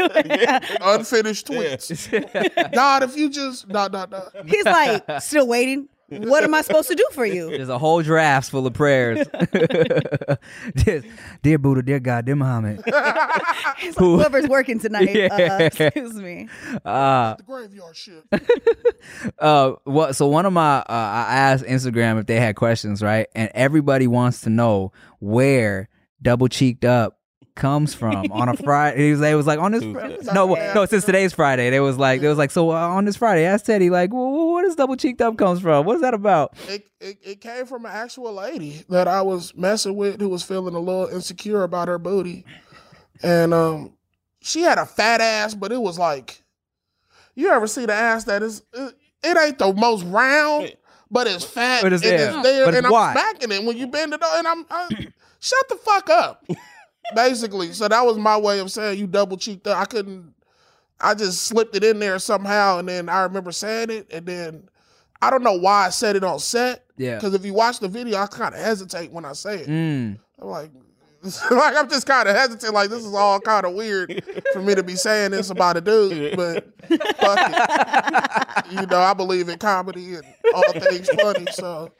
[0.81, 2.73] unfinished tweets.
[2.75, 4.29] God, if you just no no no.
[4.47, 5.89] He's like still waiting.
[6.21, 7.51] What am I supposed to do for you?
[7.51, 9.27] There's a whole draft full of prayers.
[10.77, 11.03] dear,
[11.43, 12.83] dear Buddha, dear God, dear Muhammad.
[13.85, 15.29] It's like, Whoever's working tonight, Yeah.
[15.35, 16.49] uh, excuse me.
[16.85, 18.25] Uh, The graveyard shit.
[19.41, 20.15] uh, what?
[20.15, 23.27] So one of my, uh, I asked Instagram if they had questions, right?
[23.35, 25.89] And everybody wants to know where
[26.21, 27.19] double cheeked up
[27.55, 29.07] comes from on a Friday.
[29.07, 29.83] He was, it was like on this.
[29.83, 30.19] Tuesday.
[30.33, 33.17] No, no, since today's Friday, they was like, they was like, so uh, on this
[33.17, 35.85] Friday, ask Teddy, like, well, what does double cheeked up comes from?
[35.85, 36.55] What is that about?
[36.69, 40.43] It, it it came from an actual lady that I was messing with who was
[40.43, 42.45] feeling a little insecure about her booty.
[43.23, 43.93] And um
[44.41, 46.43] she had a fat ass, but it was like
[47.35, 50.75] you ever see the ass that is it, it ain't the most round,
[51.11, 52.29] but it's fat But it's and there.
[52.35, 53.13] it's there But it's and I'm wide.
[53.13, 54.89] smacking it when you bend it over and I'm I,
[55.41, 56.45] shut the fuck up.
[57.15, 57.73] Basically.
[57.73, 59.79] So that was my way of saying you double cheeked up.
[59.79, 60.35] I couldn't
[61.03, 64.69] I just slipped it in there somehow and then I remember saying it and then
[65.21, 66.85] I don't know why I said it on set.
[66.97, 67.17] Yeah.
[67.17, 69.69] Because if you watch the video, I kind of hesitate when I say it.
[69.69, 70.19] Mm.
[70.41, 70.71] I'm like,
[71.51, 72.73] like I'm just kind of hesitant.
[72.73, 75.81] Like this is all kind of weird for me to be saying this about a
[75.81, 76.73] dude, but
[77.19, 78.29] fuck it.
[78.71, 81.47] You know, I believe in comedy and all things funny.
[81.53, 81.91] So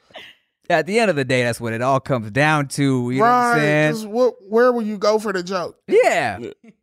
[0.69, 3.11] At the end of the day, that's what it all comes down to.
[3.11, 3.93] You know what I'm right, saying?
[3.93, 5.77] just where will you go for the joke?
[5.87, 6.39] Yeah,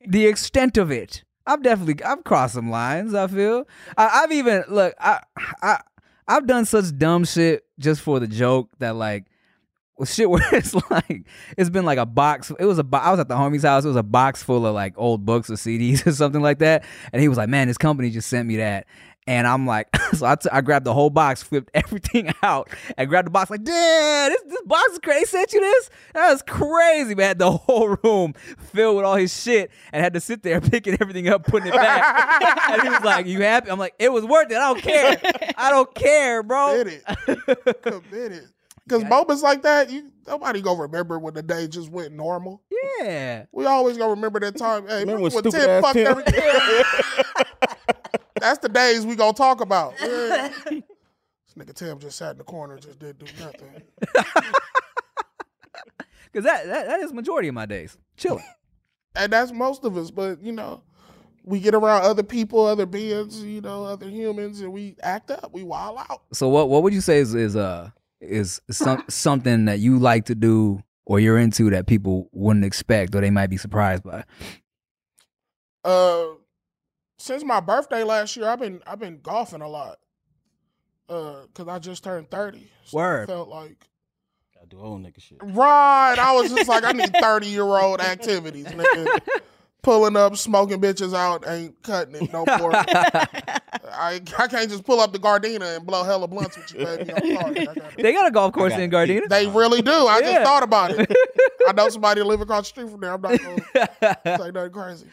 [0.07, 1.25] the extent of it.
[1.47, 3.15] I've definitely I've crossed some lines.
[3.15, 3.67] I feel
[3.97, 5.21] I, I've even look I
[5.63, 5.81] I
[6.29, 9.25] I've done such dumb shit just for the joke that like
[10.05, 12.53] shit where it's like it's been like a box.
[12.59, 13.85] It was a bo- I was at the homie's house.
[13.85, 16.85] It was a box full of like old books or CDs or something like that.
[17.13, 18.87] And he was like, "Man, this company just sent me that."
[19.27, 23.09] And I'm like, so I, t- I grabbed the whole box, flipped everything out, and
[23.09, 25.21] grabbed the box like, damn, this, this box is crazy.
[25.21, 25.91] They sent you this?
[26.15, 27.37] That was crazy, man.
[27.39, 28.35] The whole room
[28.73, 31.75] filled with all his shit and had to sit there picking everything up, putting it
[31.75, 32.71] back.
[32.73, 33.71] and he was like, you happy?
[33.71, 34.57] I'm like, it was worth it.
[34.57, 35.21] I don't care.
[35.57, 36.83] I don't care, bro.
[36.85, 38.49] Did it, committed.
[38.85, 42.61] Because moments like that, you nobody gonna remember when the day just went normal.
[43.01, 43.45] Yeah.
[43.53, 44.87] We always gonna remember that time.
[44.89, 46.83] Hey, Remember remember when when Tim fucked Tim- everything?
[48.41, 49.95] That's the days we gonna talk about.
[50.01, 50.53] Yeah.
[51.53, 53.83] This nigga Tim just sat in the corner, just didn't do nothing.
[56.33, 57.99] Because that, that, that is majority of my days.
[58.17, 58.45] Chilling.
[59.17, 60.11] And that's most of us.
[60.11, 60.83] But you know,
[61.45, 65.51] we get around other people, other beings, you know, other humans, and we act up.
[65.53, 66.23] We wild out.
[66.33, 70.27] So what what would you say is is uh is some, something that you like
[70.27, 74.25] to do or you're into that people wouldn't expect or they might be surprised by?
[75.83, 76.27] Uh,
[77.21, 79.99] since my birthday last year, I've been I've been golfing a lot.
[81.09, 82.71] Uh, cause I just turned thirty.
[82.85, 83.89] So I felt like
[84.61, 85.39] I do old nigga shit.
[85.43, 86.17] Right.
[86.19, 89.19] I was just like, I need 30 year old activities, nigga.
[89.83, 92.71] Pulling up, smoking bitches out, ain't cutting it no more.
[92.77, 97.13] I, I can't just pull up the Gardena and blow hella blunts with you, baby.
[97.15, 97.65] I'm sorry.
[97.67, 98.91] Gotta- They got a golf course in.
[98.91, 99.29] Gardena.
[99.29, 99.91] They really do.
[99.91, 100.33] I Yeah.
[100.33, 101.11] just thought about it.
[101.69, 103.15] I know somebody that live across the street from there.
[103.15, 105.07] I'm not going to say nothing crazy.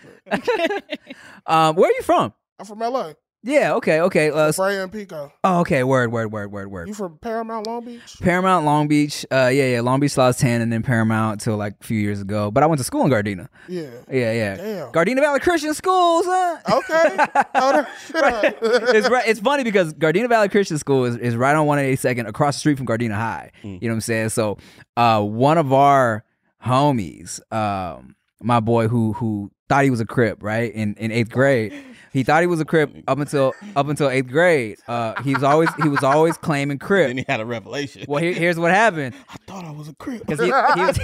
[1.45, 2.33] Um, where are you from?
[2.59, 3.13] I'm from LA.
[3.47, 4.29] Yeah, okay, okay.
[4.29, 5.31] Uh, s- Brea and Pico.
[5.43, 6.87] oh, okay, word, word, word, word, word.
[6.89, 8.17] You from Paramount, Long Beach?
[8.21, 9.25] Paramount, Long Beach.
[9.31, 9.81] Uh, yeah, yeah.
[9.81, 12.51] Long Beach till I was 10 and then Paramount till like a few years ago.
[12.51, 13.47] But I went to school in Gardena.
[13.69, 13.89] Yeah.
[14.11, 14.55] Yeah, yeah.
[14.57, 14.91] Damn.
[14.91, 16.57] Gardena Valley Christian Schools, huh?
[16.69, 17.15] Okay.
[17.15, 18.55] Throw that shit up.
[18.95, 19.27] it's right.
[19.27, 22.77] It's funny because Gardena Valley Christian School is, is right on 182nd across the street
[22.77, 23.51] from Gardena High.
[23.63, 24.29] You know what I'm saying?
[24.29, 24.57] So,
[24.97, 26.25] uh, one of our
[26.65, 31.31] homies, um, my boy who who thought he was a crip, right in in eighth
[31.31, 31.73] grade.
[32.17, 34.79] He thought he was a crip up until up until eighth grade.
[34.87, 37.09] Uh, he was always he was always claiming crip.
[37.09, 38.05] Then he had a revelation.
[38.07, 40.25] Well, here, here's what happened I thought I was a crip.
[40.25, 40.99] because he, he was.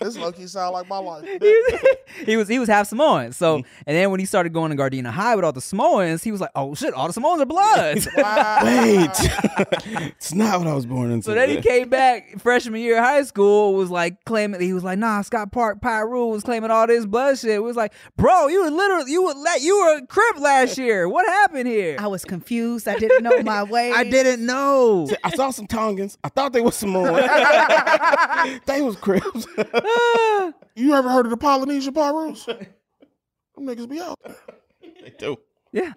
[0.00, 1.24] This low key sound like my life.
[2.24, 3.32] he was, he was half Samoan.
[3.32, 3.68] So mm-hmm.
[3.86, 6.40] and then when he started going to Gardena High with all the Samoans, he was
[6.40, 9.10] like, "Oh shit, all the Samoans are bloods." Wait,
[10.16, 11.24] it's not what I was born into.
[11.24, 14.84] So then he came back freshman year of high school, was like claiming he was
[14.84, 17.50] like, nah, Scott Park Piru was claiming all this blood shit.
[17.50, 20.78] It was like, bro, you were literally you were la- you were a crip last
[20.78, 21.08] year.
[21.08, 21.96] What happened here?
[21.98, 22.88] I was confused.
[22.88, 23.92] I didn't know my way.
[23.92, 25.08] I didn't know.
[25.24, 26.18] I saw some Tongans.
[26.22, 27.14] I thought they were Samoan.
[28.66, 29.46] they was crips.
[30.74, 32.44] You ever heard of the Polynesian Pirus?
[32.46, 32.66] Them
[33.66, 34.36] niggas be out there.
[35.02, 35.36] they do.
[35.72, 35.92] yeah.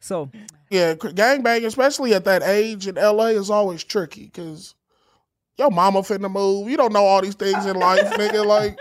[0.00, 0.30] So
[0.70, 4.74] Yeah, cr- gangbang, especially at that age in LA, is always tricky because
[5.56, 6.68] your mama finna move.
[6.70, 8.46] You don't know all these things in life, nigga.
[8.46, 8.78] Like,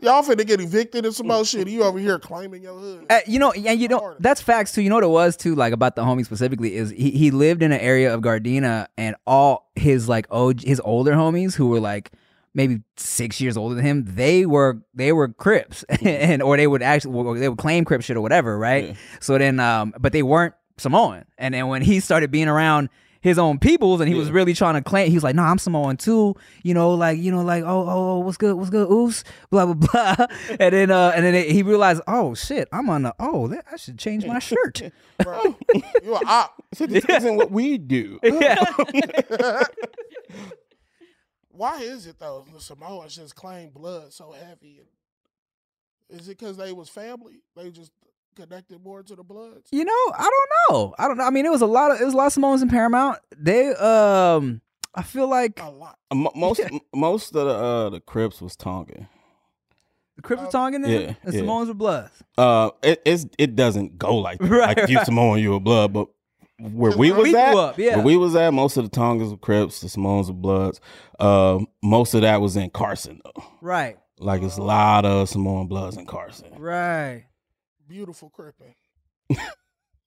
[0.00, 1.68] y'all finna get evicted and some more shit.
[1.68, 3.06] You over here claiming your hood.
[3.10, 4.16] Uh, you know, and you know Hard.
[4.20, 4.80] that's facts too.
[4.82, 7.62] You know what it was too, like about the homie specifically is he, he lived
[7.62, 11.80] in an area of Gardena, and all his like OG, his older homies who were
[11.80, 12.12] like
[12.56, 16.82] maybe six years older than him, they were they were Crips, and or they would
[16.82, 18.88] actually they would claim Crip shit or whatever, right?
[18.88, 18.94] Yeah.
[19.20, 22.88] So then, um, but they weren't Samoan, and then when he started being around
[23.20, 25.08] his own peoples, and he was really trying to claim.
[25.08, 28.10] He was like, "No, I'm Samoan too." You know, like you know, like oh oh,
[28.10, 30.26] oh what's good, what's good, oos, blah blah blah.
[30.60, 33.76] And then uh, and then he realized, oh shit, I'm on the oh, that, I
[33.76, 34.80] should change my shirt.
[35.18, 36.62] Bro, you a op.
[36.72, 38.18] So this isn't what we do.
[38.22, 38.64] yeah.
[41.56, 44.80] Why is it though the Samoans just claim blood so heavy?
[46.08, 47.40] Is it because they was family?
[47.56, 47.90] They just
[48.36, 49.68] connected more to the bloods.
[49.72, 50.94] You know, I don't know.
[50.98, 51.24] I don't know.
[51.24, 53.18] I mean, it was a lot of it was a lot of Samoans in Paramount.
[53.36, 54.60] They um,
[54.94, 55.98] I feel like A lot.
[56.12, 56.60] Mo- most
[56.94, 59.08] most of the uh, the Crips was Tongan.
[60.16, 61.40] the Crips were Tongan there, yeah, and yeah.
[61.40, 62.22] Samoans were Bloods.
[62.38, 64.48] Uh, it it's, it doesn't go like that.
[64.48, 65.06] Right, like you right.
[65.06, 66.08] Samoan, you a blood, but
[66.58, 67.96] where we We was grew at, up, yeah.
[67.96, 70.80] where we was at, most of the Tongans were Crips, the Samoans were Bloods.
[71.18, 73.44] Uh, most of that was in Carson though.
[73.60, 76.48] Right, Like it's a lot of Samoan Bloods in Carson.
[76.58, 77.24] right.
[77.88, 78.74] Beautiful cripping.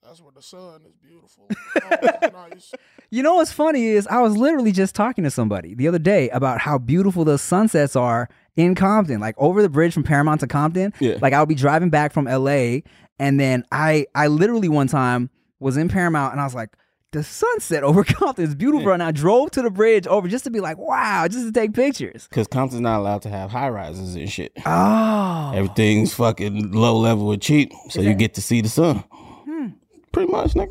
[0.04, 1.48] That's where the sun is beautiful.
[1.52, 2.74] Oh, nice.
[3.12, 6.30] You know what's funny is I was literally just talking to somebody the other day
[6.32, 10.48] about how beautiful the sunsets are in Compton, like over the bridge from Paramount to
[10.48, 10.94] Compton.
[11.00, 11.18] Yeah.
[11.22, 12.80] Like I would be driving back from LA,
[13.20, 16.69] and then I I literally one time was in Paramount, and I was like.
[17.12, 20.52] The sunset over Compton is beautiful, and I drove to the bridge over just to
[20.52, 22.28] be like, "Wow!" just to take pictures.
[22.30, 24.52] Because Compton's not allowed to have high rises and shit.
[24.63, 29.04] Oh, Everything's fucking low level and cheap, so you get to see the sun.
[29.12, 29.67] Hmm.
[30.12, 30.69] Pretty much, nigga.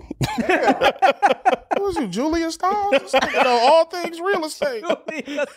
[1.80, 2.92] Was you, Julia Stiles?
[3.12, 4.84] Nigga know all things real estate.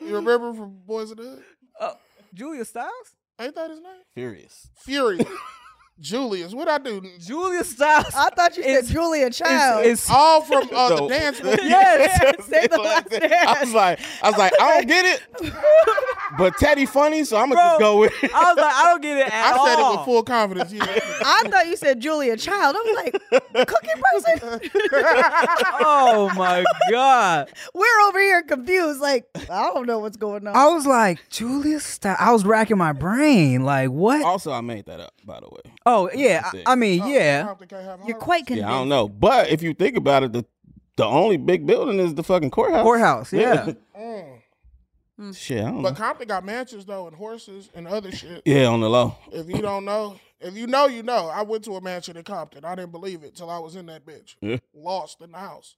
[0.00, 1.42] You remember from Boys in the Hood?
[1.80, 1.94] Oh,
[2.34, 3.16] Julia Stiles.
[3.40, 4.02] Ain't that his name?
[4.14, 4.68] Furious.
[4.76, 5.18] Fury.
[6.02, 6.52] Julius.
[6.52, 7.00] What I do?
[7.20, 8.12] Julius Stiles.
[8.14, 9.86] I thought you said It's- Julia Child.
[9.86, 11.08] It's, it's, All from uh, the No.
[11.08, 11.58] dance movie.
[11.62, 12.44] Yes.
[12.46, 15.52] Say the last I was like, I was like, I don't get it,
[16.38, 18.12] but Teddy funny, so I'm gonna just go with.
[18.22, 18.30] it.
[18.34, 19.66] I was like, I don't get it at I all.
[19.66, 20.72] said it with full confidence.
[20.72, 20.84] Yeah.
[21.24, 22.76] I thought you said Julia Child.
[22.76, 22.96] I was
[23.54, 24.70] like, cookie person?
[25.80, 27.50] oh my god!
[27.74, 29.00] We're over here confused.
[29.00, 30.56] Like, I don't know what's going on.
[30.56, 32.18] I was like, Julia Stiles.
[32.20, 33.62] I was racking my brain.
[33.64, 34.22] Like, what?
[34.22, 35.72] Also, I made that up, by the way.
[35.86, 36.50] Oh yeah.
[36.52, 37.44] I, I mean, yeah.
[37.44, 38.68] Compton You're quite convinced.
[38.68, 40.44] Yeah, I don't know, but if you think about it, the
[40.96, 42.82] the only big building is the fucking courthouse.
[42.82, 43.32] Courthouse.
[43.32, 43.72] Yeah.
[43.98, 45.36] Mm.
[45.36, 45.96] Shit, I don't But know.
[45.96, 48.42] Compton got mansions though and horses and other shit.
[48.44, 49.14] Yeah, on the low.
[49.30, 51.28] If you don't know, if you know, you know.
[51.28, 52.64] I went to a mansion in Compton.
[52.64, 54.36] I didn't believe it till I was in that bitch.
[54.40, 54.56] Yeah.
[54.74, 55.76] Lost in the house.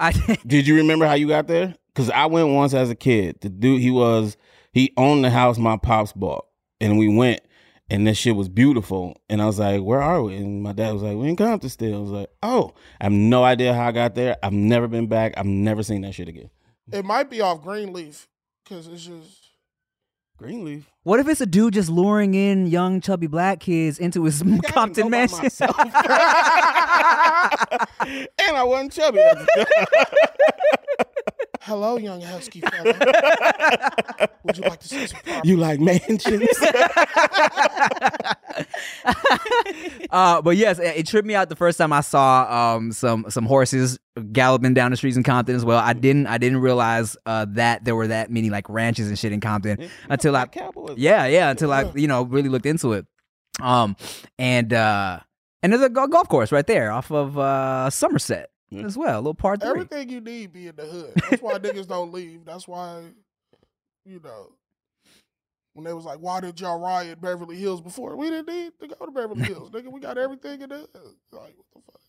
[0.00, 0.12] I
[0.46, 1.74] Did you remember how you got there?
[1.88, 3.40] Because I went once as a kid.
[3.40, 4.36] The dude, he was,
[4.72, 6.46] he owned the house my pops bought.
[6.80, 7.40] And we went,
[7.88, 9.16] and this shit was beautiful.
[9.28, 10.36] And I was like, where are we?
[10.36, 11.96] And my dad was like, we in Compton still.
[11.96, 14.36] I was like, oh, I have no idea how I got there.
[14.42, 15.34] I've never been back.
[15.36, 16.50] I've never seen that shit again.
[16.92, 18.28] It might be off Greenleaf
[18.64, 19.42] because it's just.
[20.38, 20.90] Greenleaf.
[21.02, 25.04] What if it's a dude just luring in young chubby black kids into his Compton
[25.04, 25.38] go mansion?
[25.44, 25.74] myself.
[25.78, 25.90] and
[28.56, 29.20] I wasn't chubby.
[31.66, 31.80] At the time.
[31.80, 34.28] Hello, young husky fella.
[34.44, 35.48] Would you like to see some property?
[35.48, 36.48] you like mansions?
[40.10, 43.26] Uh, but yes, it, it tripped me out the first time I saw um some
[43.28, 43.98] some horses
[44.32, 45.78] galloping down the streets in Compton as well.
[45.78, 49.32] I didn't I didn't realize uh that there were that many like ranches and shit
[49.32, 50.96] in Compton until I Cowboys.
[50.96, 53.06] yeah yeah until I you know really looked into it.
[53.60, 53.96] Um
[54.38, 55.20] and uh
[55.62, 58.55] and there's a golf course right there off of uh Somerset Yeah.
[58.72, 59.70] As well, a little part three.
[59.70, 61.12] Everything you need be in the hood.
[61.30, 62.44] That's why niggas don't leave.
[62.44, 63.02] That's why,
[64.04, 64.52] you know,
[65.74, 68.16] when they was like, why did y'all riot Beverly Hills before?
[68.16, 69.92] We didn't need to go to Beverly Hills, nigga.
[69.92, 71.14] We got everything in the hood.
[71.32, 72.00] Like, what the fuck?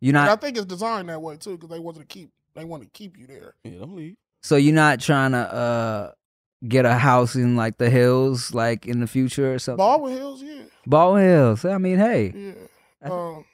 [0.00, 2.64] You're And I think it's designed that way too, because they wanted to keep they
[2.64, 3.54] want to keep you there.
[3.64, 4.16] Yeah, don't leave.
[4.42, 6.12] so you're not trying to uh
[6.68, 9.78] get a house in like the hills like in the future or something.
[9.78, 11.64] Baldwin Hills, yeah, Ball Hills.
[11.64, 12.32] I mean, hey,
[13.02, 13.10] yeah.
[13.10, 13.44] Um,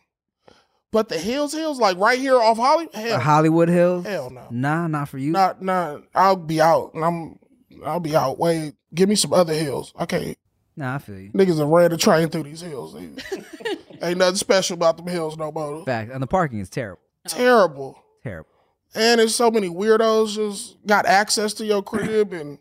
[0.92, 4.04] but the hills, hills, like right here off Hollywood, hell, Hollywood Hills.
[4.04, 4.46] hell no.
[4.50, 5.30] Nah, not for you.
[5.30, 6.02] Not, not.
[6.14, 7.38] I'll be out, and I'm,
[7.84, 8.38] I'll be out.
[8.38, 9.92] Wait, give me some other hills.
[9.96, 10.36] I can't.
[10.76, 11.30] Nah, I feel you.
[11.32, 12.96] Niggas have ran a train through these hills.
[14.02, 15.84] Ain't nothing special about them hills no more.
[15.84, 17.02] Fact, and the parking is terrible.
[17.28, 17.98] Terrible.
[18.22, 18.48] Terrible.
[18.94, 22.58] And there's so many weirdos just got access to your crib, and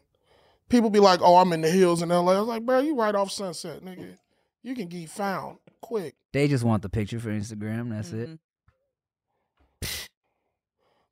[0.68, 2.96] people be like, "Oh, I'm in the hills in LA." I was like, "Bro, you
[2.96, 4.18] right off Sunset, nigga.
[4.64, 7.90] You can get found quick." They just want the picture for Instagram.
[7.92, 8.30] That's it.
[8.30, 8.36] Mm-hmm.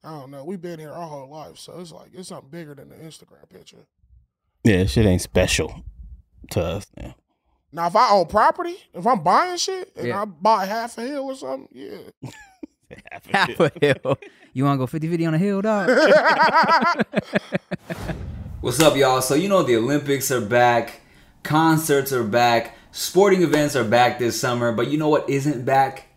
[0.04, 0.44] I don't know.
[0.46, 3.50] We've been here our whole life, so it's like it's something bigger than the Instagram
[3.50, 3.86] picture.
[4.64, 5.84] Yeah, shit ain't special
[6.52, 6.88] to us.
[6.98, 7.14] Yeah.
[7.72, 10.22] Now, if I own property, if I'm buying shit and Yeah.
[10.22, 12.30] I buy half a hill or something, yeah.
[13.34, 14.18] Half a hill.
[14.54, 15.90] You want to go 50 50 on a hill, dog?
[18.62, 19.22] What's up, y'all?
[19.22, 21.02] So, you know, the Olympics are back,
[21.44, 26.08] concerts are back, sporting events are back this summer, but you know what isn't back?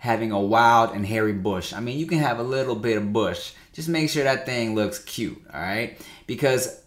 [0.00, 1.74] having a wild and hairy bush.
[1.74, 3.52] I mean, you can have a little bit of bush.
[3.74, 6.00] Just make sure that thing looks cute, all right?
[6.26, 6.82] Because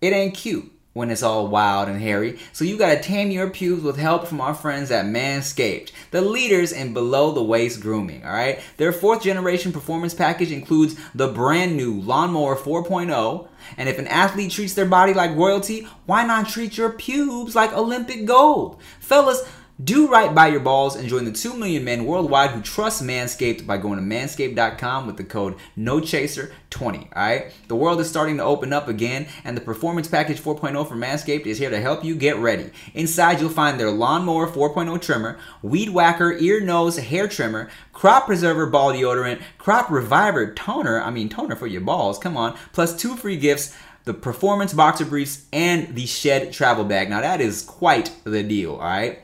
[0.00, 2.38] it ain't cute when it's all wild and hairy.
[2.52, 6.72] So you gotta tame your pubes with help from our friends at Manscaped, the leaders
[6.72, 8.60] in below the waist grooming, alright?
[8.78, 13.48] Their fourth generation performance package includes the brand new Lawnmower 4.0.
[13.76, 17.72] And if an athlete treats their body like royalty, why not treat your pubes like
[17.72, 18.80] Olympic gold?
[19.00, 19.42] Fellas,
[19.82, 23.66] do right by your balls and join the 2 million men worldwide who trust Manscaped
[23.66, 27.12] by going to manscaped.com with the code NOCHASER20.
[27.12, 27.52] Alright?
[27.66, 31.46] The world is starting to open up again, and the Performance Package 4.0 from Manscaped
[31.46, 32.70] is here to help you get ready.
[32.94, 38.66] Inside, you'll find their Lawnmower 4.0 trimmer, Weed Whacker ear, nose, hair trimmer, Crop Preserver
[38.66, 43.16] ball deodorant, Crop Reviver toner, I mean, toner for your balls, come on, plus two
[43.16, 47.08] free gifts the performance boxer briefs and the shed travel bag.
[47.08, 49.23] Now that is quite the deal, all right?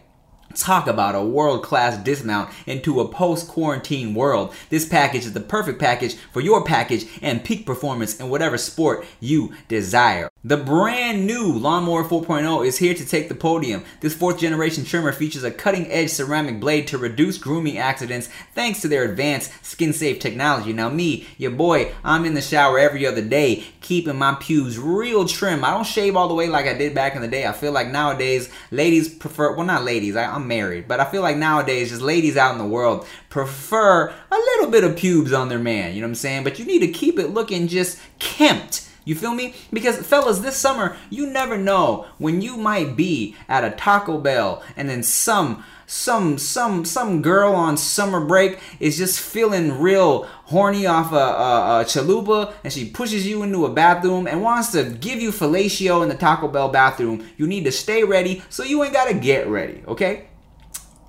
[0.55, 4.53] Talk about a world class dismount into a post quarantine world.
[4.68, 9.07] This package is the perfect package for your package and peak performance in whatever sport
[9.20, 10.28] you desire.
[10.42, 13.84] The brand new Lawnmower 4.0 is here to take the podium.
[14.01, 18.80] This fourth generation trimmer features a cutting edge ceramic blade to reduce grooming accidents thanks
[18.80, 20.72] to their advanced skin safe technology.
[20.72, 25.28] Now, me, your boy, I'm in the shower every other day, keeping my pubes real
[25.28, 25.62] trim.
[25.62, 27.46] I don't shave all the way like I did back in the day.
[27.46, 31.22] I feel like nowadays ladies prefer, well, not ladies, I, I'm married, but I feel
[31.22, 35.49] like nowadays just ladies out in the world prefer a little bit of pubes on
[35.49, 35.95] their man.
[35.95, 36.45] You know what I'm saying?
[36.45, 38.88] But you need to keep it looking just kempt.
[39.05, 39.55] You feel me?
[39.72, 44.62] Because fellas, this summer, you never know when you might be at a Taco Bell
[44.76, 50.86] and then some some some some girl on summer break is just feeling real horny
[50.86, 54.84] off a, a, a chalupa and she pushes you into a bathroom and wants to
[54.84, 57.28] give you fellatio in the Taco Bell bathroom.
[57.36, 60.26] You need to stay ready so you ain't gotta get ready, okay?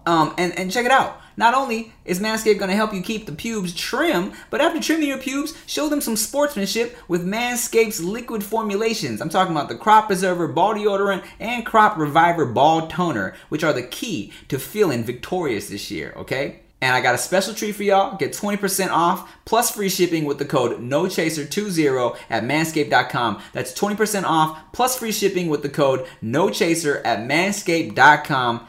[0.06, 1.22] Um, and, and check it out.
[1.38, 5.08] Not only is Manscaped going to help you keep the pubes trim, but after trimming
[5.08, 9.22] your pubes, show them some sportsmanship with Manscaped's liquid formulations.
[9.22, 13.74] I'm talking about the Crop Preserver Ball Deodorant and Crop Reviver Ball Toner, which are
[13.74, 16.62] the key to feeling victorious this year, okay?
[16.82, 18.18] And I got a special treat for y'all.
[18.18, 23.41] Get 20% off plus free shipping with the code NOCHASER20 at manscaped.com.
[23.54, 28.68] That's 20% off plus free shipping with the code NOCHASER at manscaped.com.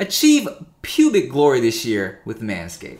[0.00, 0.48] Achieve
[0.82, 2.98] pubic glory this year with Manscaped.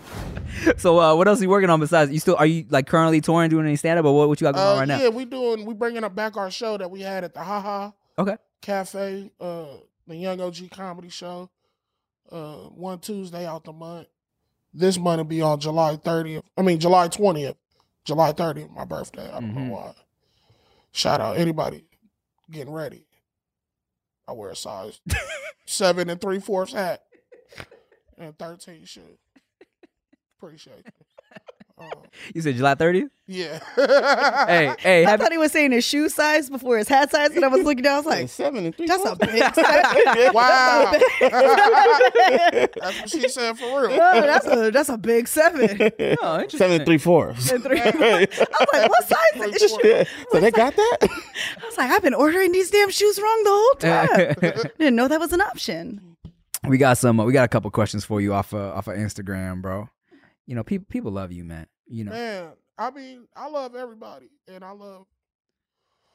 [0.79, 2.13] So, uh, what else are you working on besides?
[2.13, 4.29] You still are you like currently touring, doing any stand up, or what?
[4.29, 4.99] What you got going on Uh, right now?
[5.01, 7.91] yeah, we doing we bringing up back our show that we had at the Haha
[8.19, 8.37] Okay.
[8.63, 9.65] Cafe, uh,
[10.07, 11.51] the Young OG Comedy Show.
[12.31, 14.07] Uh, one Tuesday out the month.
[14.73, 16.43] This month will be on July 30th.
[16.57, 17.57] I mean July 20th.
[18.05, 19.29] July 30th, my birthday.
[19.29, 19.57] I don't Mhm.
[19.69, 19.95] know why.
[20.93, 21.85] Shout out anybody
[22.51, 23.05] getting ready.
[24.27, 25.01] I wear a size
[25.67, 27.03] seven and three fourths hat
[28.19, 29.19] and thirteen shoes.
[30.39, 30.95] Appreciate it.
[31.77, 31.89] Um,
[32.33, 33.09] You said July 30th.
[33.27, 33.59] yeah.
[34.47, 37.31] Hey, hey, I happy, thought he was saying his shoe size before his hat size,
[37.35, 37.95] and I was looking down.
[37.95, 38.87] I was like, seven and three.
[38.87, 40.35] "That's a big seven.
[40.35, 40.93] Wow.
[41.21, 43.99] That's That's what she said for real.
[44.01, 45.63] Oh, that's a that's a big seven.
[46.23, 46.59] Oh, interesting.
[46.59, 47.51] seven and three fourths.
[47.51, 50.97] And three- I was like, "What size is this shoe?" so they got that.
[51.03, 54.71] I was like, "I've been ordering these damn shoes wrong the whole time.
[54.79, 56.17] Didn't know that was an option."
[56.69, 57.19] we got some.
[57.21, 59.89] Uh, we got a couple questions for you off of, off of Instagram, bro.
[60.47, 61.67] You know, people people love you, man.
[61.87, 65.07] You know, Man, I mean, I love everybody, and I love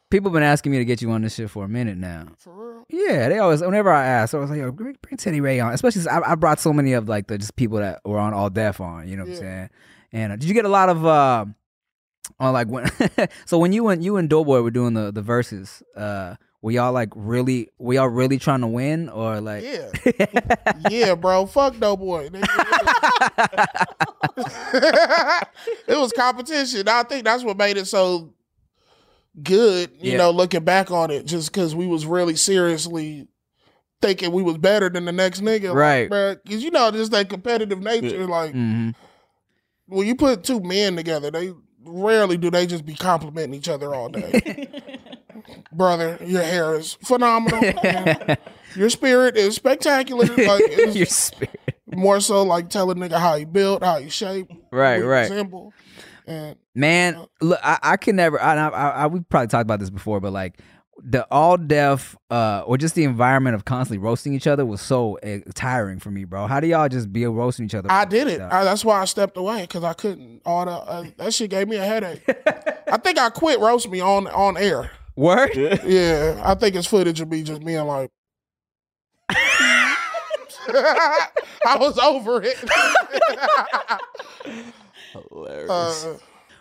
[0.10, 2.30] people been asking me to get you on this shit for a minute now.
[2.38, 2.86] for real.
[2.90, 3.62] Yeah, they always.
[3.62, 6.32] Whenever I ask, I was like, "Yo, bring, bring Teddy Ray on." Especially, since I,
[6.32, 9.08] I brought so many of like the just people that were on All Def on.
[9.08, 9.70] You know what I'm saying?
[10.12, 11.46] And uh, did you get a lot of uh,
[12.40, 12.90] on like when?
[13.46, 16.92] so when you and you and Doughboy were doing the the verses, uh, were y'all
[16.92, 17.70] like really?
[17.78, 19.64] Were y'all really trying to win or like?
[19.64, 19.92] Yeah,
[20.90, 21.46] yeah, bro.
[21.46, 22.30] Fuck no boy.
[24.38, 26.88] it was competition.
[26.88, 28.34] I think that's what made it so
[29.42, 29.92] good.
[30.02, 30.18] You Yeah.
[30.18, 33.28] know, looking back on it, just because we was really seriously
[34.02, 36.10] thinking we was better than the next nigga, Right.
[36.44, 38.26] Because you know, just that competitive nature.
[38.28, 38.90] Like hmm
[39.88, 41.52] when you put two men together, they
[41.84, 44.40] rarely do they just be complimenting each other all day.
[45.72, 47.64] Brother, your hair is phenomenal.
[48.76, 50.26] Your spirit is spectacular.
[50.26, 50.64] Like
[50.96, 51.60] Your spirit.
[51.88, 55.30] more so like telling nigga how you built, how you shaped, Right, right.
[55.30, 55.74] resemble.
[56.28, 58.40] And Man, look, I, I can never.
[58.42, 60.60] I, I, I, we probably talked about this before, but like
[61.02, 65.18] the All Def, uh, or just the environment of constantly roasting each other was so
[65.20, 66.46] uh, tiring for me, bro.
[66.46, 67.92] How do y'all just be roasting each other?
[67.92, 68.40] I did it.
[68.42, 70.42] I, that's why I stepped away because I couldn't.
[70.46, 72.22] All the uh, that shit gave me a headache.
[72.92, 74.92] I think I quit roast me on on air.
[75.16, 75.56] Word?
[75.86, 78.10] Yeah, I think it's footage of me just being like.
[80.72, 82.58] I was over it.
[85.32, 86.06] Hilarious.
[86.06, 86.18] Uh,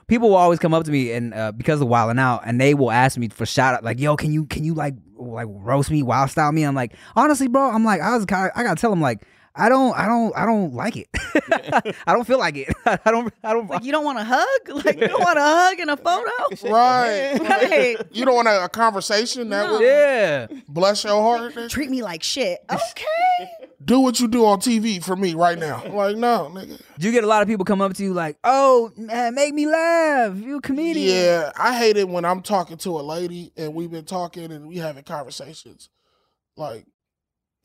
[0.06, 2.60] people will always come up to me and uh, because of Wild 'N Out, and
[2.60, 5.46] they will ask me for shout out, like, "Yo, can you can you like like
[5.50, 8.62] roast me, wild style me?" I'm like, honestly, bro, I'm like, I was kinda, I
[8.62, 9.22] gotta tell them like,
[9.58, 11.08] I don't, I don't, I don't like it.
[12.06, 12.68] I don't feel like it.
[12.86, 13.68] I don't, I don't.
[13.78, 14.84] Like you don't want a hug?
[14.84, 16.30] Like you don't want a hug in a photo?
[16.70, 17.38] right.
[17.38, 17.96] Right.
[18.12, 20.46] You don't want a, a conversation that would yeah.
[20.68, 21.70] bless your heart.
[21.70, 22.60] Treat me like shit.
[22.70, 23.68] Okay.
[23.84, 25.82] Do what you do on TV for me right now.
[25.86, 26.80] Like, no, nigga.
[26.98, 29.54] Do you get a lot of people come up to you like, "Oh, man, make
[29.54, 30.36] me laugh.
[30.36, 33.90] You a comedian." Yeah, I hate it when I'm talking to a lady and we've
[33.90, 35.90] been talking and we having conversations.
[36.56, 36.86] Like,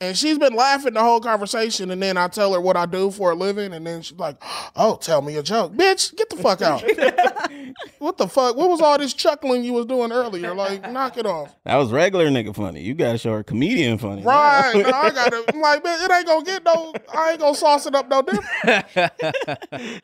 [0.03, 3.09] and she's been laughing the whole conversation, and then I tell her what I do
[3.09, 4.35] for a living, and then she's like,
[4.75, 6.15] "Oh, tell me a joke, bitch.
[6.15, 6.83] Get the fuck out.
[7.99, 8.57] what the fuck?
[8.57, 10.53] What was all this chuckling you was doing earlier?
[10.53, 11.55] Like, knock it off.
[11.63, 12.81] that was regular nigga funny.
[12.81, 14.23] You gotta show her comedian funny.
[14.23, 14.73] Right?
[14.75, 15.43] no, I gotta.
[15.53, 16.93] I'm like, man, it ain't gonna get no.
[17.13, 20.01] I ain't gonna sauce it up no different.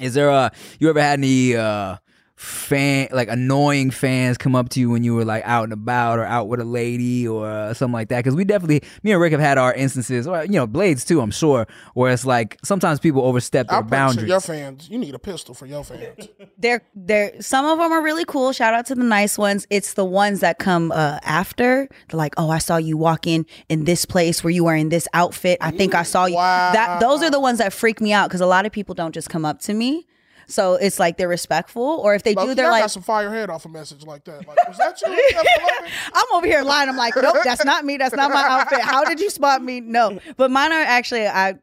[0.00, 1.96] Is there uh you ever had any uh
[2.38, 6.20] fan like annoying fans come up to you when you were like out and about
[6.20, 8.18] or out with a lady or uh, something like that?
[8.18, 11.20] Because we definitely me and Rick have had our instances, or you know Blades too,
[11.20, 14.28] I'm sure, where it's like sometimes people overstep their I'm boundaries.
[14.28, 14.88] your fans.
[14.88, 16.28] You need a pistol for your fans.
[16.58, 18.52] They're they're some of them are really cool.
[18.52, 19.66] Shout out to the nice ones.
[19.70, 21.88] It's the ones that come uh, after.
[22.08, 24.88] They're like, oh, I saw you walk in in this place where you were in
[24.88, 25.58] this outfit.
[25.60, 26.34] I think I saw you.
[26.34, 29.12] That those are the ones that freak me out because a lot of people don't
[29.12, 30.07] just come up to me.
[30.48, 33.30] So it's like they're respectful, or if they do, they're I like, got some fire
[33.30, 34.48] head off a message like that.
[34.48, 35.12] Like, was that you?
[35.12, 35.92] Is that beloved?
[36.14, 36.88] I'm over here lying.
[36.88, 37.98] I'm like, nope, that's not me.
[37.98, 38.80] That's not my outfit.
[38.80, 39.80] How did you spot me?
[39.80, 41.26] No, but mine are actually.
[41.26, 41.58] I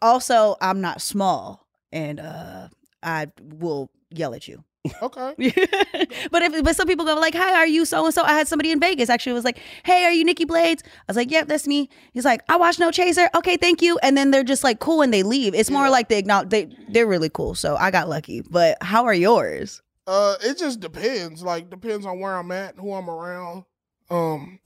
[0.00, 2.68] also I'm not small, and uh
[3.02, 4.64] I will yell at you.
[5.02, 5.34] Okay.
[6.30, 8.48] but if but some people go like, "Hi, are you so and so?" I had
[8.48, 11.48] somebody in Vegas actually was like, "Hey, are you Nikki Blades?" I was like, "Yep,
[11.48, 13.98] that's me." He's like, "I watch No Chaser." Okay, thank you.
[14.02, 15.54] And then they're just like cool and they leave.
[15.54, 17.54] It's more like they acknowledge they they're really cool.
[17.54, 18.42] So I got lucky.
[18.42, 19.82] But how are yours?
[20.06, 21.42] Uh, it just depends.
[21.42, 23.64] Like, depends on where I'm at, who I'm around.
[24.08, 24.58] Um,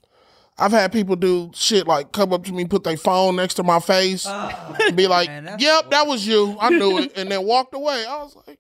[0.57, 3.65] I've had people do shit like come up to me, put their phone next to
[3.65, 6.57] my face, and be like, man, that's "Yep, that was you.
[6.61, 8.05] I knew it," and then walked away.
[8.07, 8.59] I was like,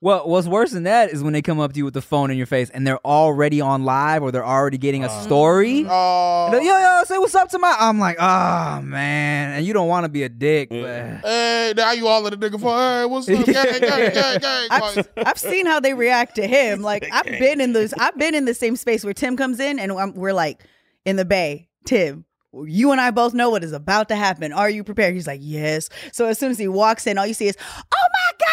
[0.00, 2.30] Well, what's worse than that is when they come up to you with the phone
[2.30, 5.22] in your face and they're already on live or they're already getting a uh.
[5.22, 5.84] story.
[5.84, 5.88] Mm.
[5.88, 7.74] "Oh, And yo, yo, say what's up to my.
[7.78, 11.92] I'm like, oh man, and you don't want to be a dick, but hey, now
[11.92, 15.38] you all in the nigga for, hey, what's up, gang, gang, gang, gang." I've, I've
[15.38, 16.82] seen how they react to him.
[16.94, 17.94] Like I've been in this.
[17.98, 20.62] I've been in the same space where Tim comes in and I'm- we're like
[21.06, 21.68] in the bay.
[21.86, 24.52] Tim, you and I both know what is about to happen.
[24.52, 25.14] Are you prepared?
[25.14, 25.88] He's like, yes.
[26.12, 28.48] So as soon as he walks in, all you see is, oh my god,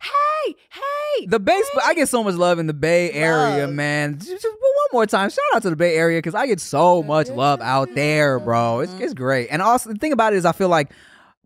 [0.00, 1.26] hey, hey.
[1.26, 1.60] the Bay.
[1.64, 3.74] Sp- I get so much love in the Bay Area, Love.
[3.74, 4.18] man.
[4.18, 7.02] Just, just one more time, shout out to the Bay Area because I get so
[7.02, 8.80] much love out there, bro.
[8.80, 9.48] It's it's great.
[9.50, 10.92] And also the thing about it is, I feel like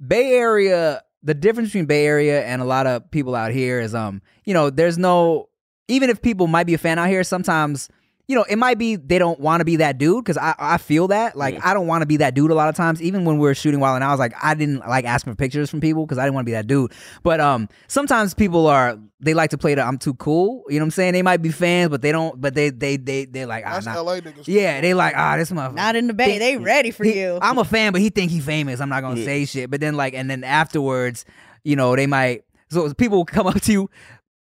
[0.06, 1.02] Bay Area.
[1.22, 4.52] The difference between Bay Area and a lot of people out here is, um, you
[4.52, 5.48] know, there's no.
[5.88, 7.88] Even if people might be a fan out here, sometimes
[8.26, 10.78] you know, it might be they don't want to be that dude because I, I
[10.78, 11.36] feel that.
[11.36, 13.02] Like, I don't want to be that dude a lot of times.
[13.02, 15.36] Even when we were shooting Wild and I was like, I didn't like asking for
[15.36, 16.92] pictures from people because I didn't want to be that dude.
[17.22, 20.64] But um, sometimes people are, they like to play the I'm too cool.
[20.68, 21.12] You know what I'm saying?
[21.12, 23.86] They might be fans, but they don't, but they, they, they, they're like, ah, that's
[23.86, 24.00] nah.
[24.00, 24.44] LA niggas.
[24.46, 25.74] Yeah, they like, ah, this motherfucker.
[25.74, 26.38] Not in the bay.
[26.38, 27.38] They ready for He- you.
[27.42, 28.80] I'm a fan, but he think he famous.
[28.80, 29.70] I'm not gonna say shit.
[29.70, 31.26] But then like, and then afterwards,
[31.62, 32.44] you know, they might.
[32.70, 33.90] So people will come up to you,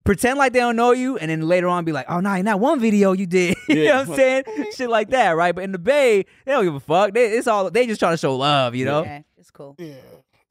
[0.03, 2.45] pretend like they don't know you, and then later on be like, "Oh no, in
[2.45, 4.43] that one video you did." you know what I'm saying?
[4.75, 5.53] shit like that, right?
[5.53, 7.13] But in the Bay, they don't give a fuck.
[7.13, 8.99] They, it's all they just trying to show love, you know.
[8.99, 9.75] Okay, it's cool.
[9.77, 9.93] Yeah,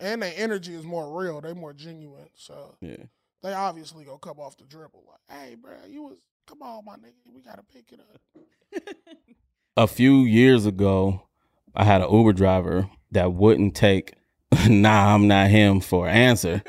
[0.00, 1.40] and their energy is more real.
[1.40, 2.28] They more genuine.
[2.34, 2.96] So Yeah.
[3.42, 6.94] they obviously gonna come off the dribble like, "Hey, bro, you was come on, my
[6.96, 8.82] nigga, we gotta pick it up."
[9.76, 11.28] a few years ago,
[11.74, 14.14] I had an Uber driver that wouldn't take
[14.68, 16.62] "Nah, I'm not him" for an answer,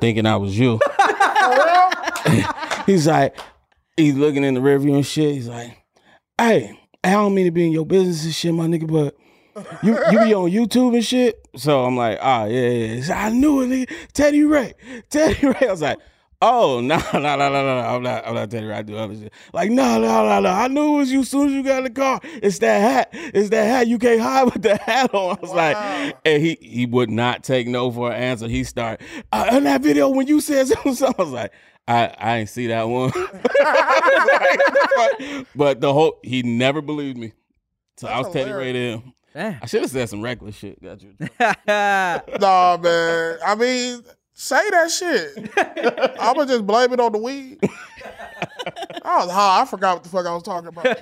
[0.00, 0.78] thinking I was you.
[2.86, 3.36] he's like,
[3.96, 5.34] he's looking in the rearview and shit.
[5.34, 5.76] He's like,
[6.38, 9.14] "Hey, I don't mean to be in your business and shit, my nigga, but."
[9.82, 12.94] You you be on YouTube and shit, so I'm like, ah, yeah, yeah.
[12.94, 13.92] He's like, I knew it, nigga.
[14.12, 14.72] Teddy Ray,
[15.10, 15.66] Teddy Ray.
[15.66, 15.98] I was like,
[16.40, 18.76] oh, no, no, no, no, no, I'm not, I'm not Teddy Ray.
[18.76, 19.32] I do other shit.
[19.52, 20.48] Like, no, no, no, no.
[20.48, 22.20] I knew it was you as soon as you got in the car.
[22.40, 23.08] It's that hat.
[23.34, 23.88] It's that hat.
[23.88, 25.36] You can't hide with the hat on.
[25.36, 25.56] I was Wow.
[25.56, 28.46] like, and he he would not take no for an answer.
[28.46, 31.52] He started uh, in that video when you said something, I was like.
[31.88, 33.46] I, I ain't see that one, but,
[35.56, 37.32] but the whole he never believed me,
[37.96, 39.12] so I was That's Teddy Ray to him.
[39.34, 40.82] I should have said some reckless shit.
[40.82, 41.14] Got you.
[41.66, 43.38] nah, man.
[43.46, 44.02] I mean,
[44.34, 45.50] say that shit.
[46.20, 47.58] I'ma just blame it on the weed.
[49.04, 49.62] I was high.
[49.62, 50.98] I forgot what the fuck I was talking about.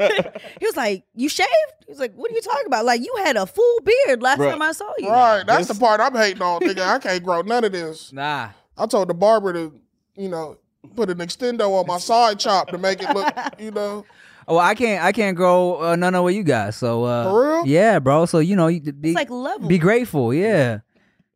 [0.61, 1.49] He was like, "You shaved?"
[1.87, 2.84] He was like, "What are you talking about?
[2.84, 4.51] Like you had a full beard last Bruh.
[4.51, 6.87] time I saw you." right, that's This- the part I'm hating on, nigga.
[6.87, 8.12] I can't grow none of this.
[8.12, 8.51] Nah.
[8.78, 9.72] I told the barber to,
[10.16, 10.59] you know,
[10.95, 14.05] put an extendo on my side chop to make it look, you know.
[14.49, 15.03] Oh, I can't.
[15.05, 16.72] I can't grow uh, none of what you got.
[16.74, 17.66] So, uh, For real?
[17.66, 18.26] yeah, bro.
[18.26, 19.66] So you know, you be It's like level.
[19.66, 20.32] be grateful.
[20.32, 20.82] Yeah,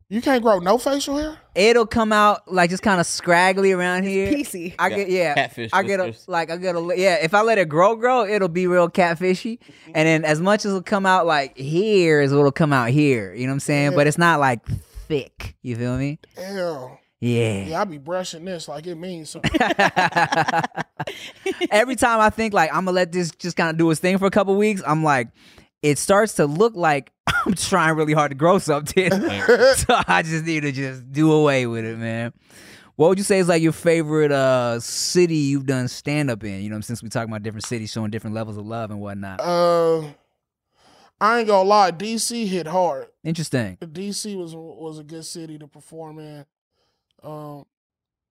[0.07, 1.37] You can't grow no facial hair.
[1.53, 4.31] it'll come out like just kind of scraggly around here.
[4.31, 4.75] PC.
[4.79, 5.33] I get yeah.
[5.33, 7.15] Catfish I get a like I get a yeah.
[7.21, 9.59] If I let it grow, grow, it'll be real catfishy.
[9.93, 13.33] And then as much as it'll come out like here is what'll come out here.
[13.33, 13.93] You know what I'm saying?
[13.93, 14.65] But it's not like
[15.09, 15.57] thick.
[15.63, 16.17] You feel me?
[16.37, 16.97] Damn.
[17.21, 17.65] Yeah.
[17.65, 19.51] Yeah, I be brushing this like it means something.
[21.71, 24.17] Every time I think like I'm gonna let this just kind of do its thing
[24.17, 25.27] for a couple weeks, I'm like,
[25.83, 27.11] it starts to look like
[27.45, 29.11] I'm trying really hard to grow something.
[29.11, 32.33] so I just need to just do away with it, man.
[32.95, 36.63] What would you say is like your favorite uh city you've done stand up in?
[36.63, 39.41] You know, since we talking about different cities showing different levels of love and whatnot.
[39.41, 40.01] uh,
[41.19, 43.09] I ain't gonna lie, DC hit hard.
[43.23, 43.77] Interesting.
[43.79, 46.45] DC was was a good city to perform in.
[47.23, 47.65] Um,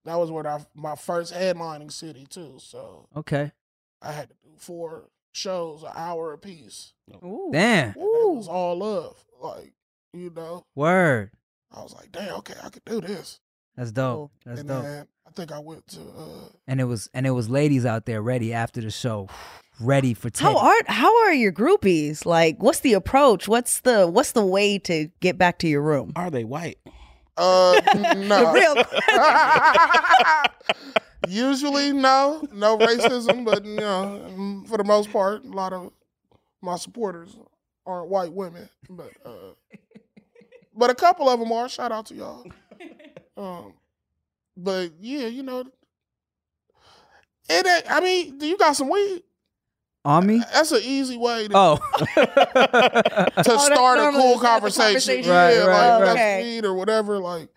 [0.05, 2.55] that was where I, my first headlining city too.
[2.59, 3.53] So Okay.
[4.03, 6.93] I had to do four shows, an hour apiece.
[7.25, 7.51] Ooh.
[7.53, 7.89] Damn.
[7.89, 9.73] And it was all love, like
[10.13, 10.65] you know.
[10.75, 11.31] Word.
[11.73, 13.39] I was like, damn, okay, I could do this.
[13.77, 14.33] That's dope.
[14.45, 14.83] That's and dope.
[14.83, 18.07] then I think I went to uh, And it was and it was ladies out
[18.07, 19.29] there ready after the show,
[19.81, 20.53] ready for Teddy.
[20.53, 22.27] How are how are your groupies?
[22.27, 23.47] Like, what's the approach?
[23.47, 26.13] What's the what's the way to get back to your room?
[26.17, 26.79] Are they white?
[27.41, 27.81] Uh
[28.17, 28.85] no.
[31.29, 35.93] Usually, no, no racism, but you know, mm, for the most part, a lot of
[36.63, 37.37] my supporters
[37.87, 39.53] aren't white women, but uh,
[40.75, 41.69] but a couple of them are.
[41.69, 42.45] Shout out to y'all.
[43.37, 43.75] Um,
[44.57, 45.65] but yeah, you know,
[47.49, 47.67] it.
[47.67, 49.23] ain't- I mean, do you got some weed?
[50.05, 50.43] On me?
[50.53, 51.77] That's an easy way to, Oh.
[51.99, 55.25] to oh, that's start a cool the start of the conversation.
[55.25, 55.25] conversation.
[55.25, 57.19] Yeah, Right, like right, that's weed or whatever.
[57.19, 57.49] Like,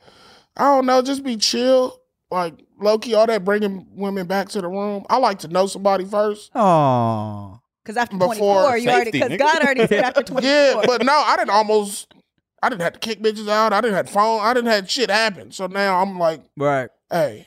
[0.57, 1.99] I don't know, just be chill.
[2.31, 5.05] Like low key, all that bringing women back to the room.
[5.09, 6.51] I like to know somebody first.
[6.55, 7.59] Oh.
[7.83, 9.37] Because after Before 24, you already because.
[9.37, 10.49] God already said after 24.
[10.49, 12.13] Yeah, but no, I didn't almost.
[12.61, 13.71] I didn't have to kick bitches out.
[13.73, 14.39] I didn't have phone.
[14.41, 15.51] I didn't have shit happen.
[15.51, 16.89] So now I'm like, Right.
[17.11, 17.45] hey,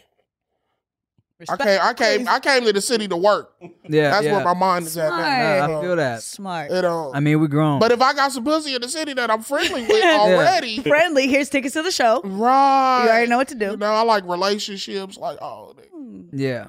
[1.49, 1.81] I came.
[1.83, 2.19] I came.
[2.21, 2.29] please.
[2.29, 3.53] I came to the city to work.
[3.87, 4.11] Yeah.
[4.11, 4.37] That's yeah.
[4.37, 5.21] where my mind is at Smart.
[5.23, 5.67] now.
[5.67, 6.23] Nah, I feel that.
[6.23, 6.71] Smart.
[6.71, 7.79] It, um, I mean, we grown.
[7.79, 11.27] but if I got some pussy in the city that I'm friendly with already, Friendly.
[11.29, 12.23] Here's tickets to the show.
[12.25, 13.05] right?
[13.05, 13.73] You already know what to do.
[13.73, 15.19] You know, I like relationships.
[15.19, 15.89] Like, oh, nigga.
[15.91, 16.23] Hmm.
[16.33, 16.69] yeah.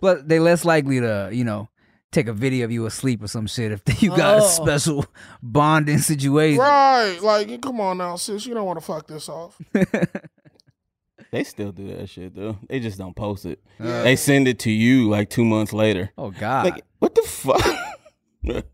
[0.00, 1.68] But they less likely to, you know,
[2.10, 4.46] take a video of you asleep or some shit if you got a Oh.
[4.46, 5.04] special
[5.42, 6.58] bonding situation.
[6.58, 7.18] right?
[7.22, 8.46] Like, come on now, sis.
[8.46, 9.60] You don't want to fuck this off.
[11.32, 12.58] They still do that shit though.
[12.68, 13.60] They just don't post it.
[13.78, 16.10] Uh, They send it to you like two months later.
[16.18, 16.64] oh God.
[16.66, 17.64] Like, what the fuck?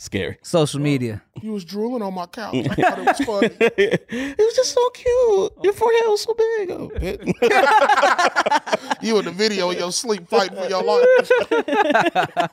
[0.00, 0.38] Scary.
[0.42, 1.20] Social media.
[1.36, 2.54] Uh, you was drooling on my couch.
[2.54, 3.50] I thought it was funny.
[3.60, 5.52] it was just so cute.
[5.64, 6.70] Your forehead was so big.
[6.70, 7.26] Oh, bitch.
[9.02, 11.30] you in the video in your sleep fighting for your life.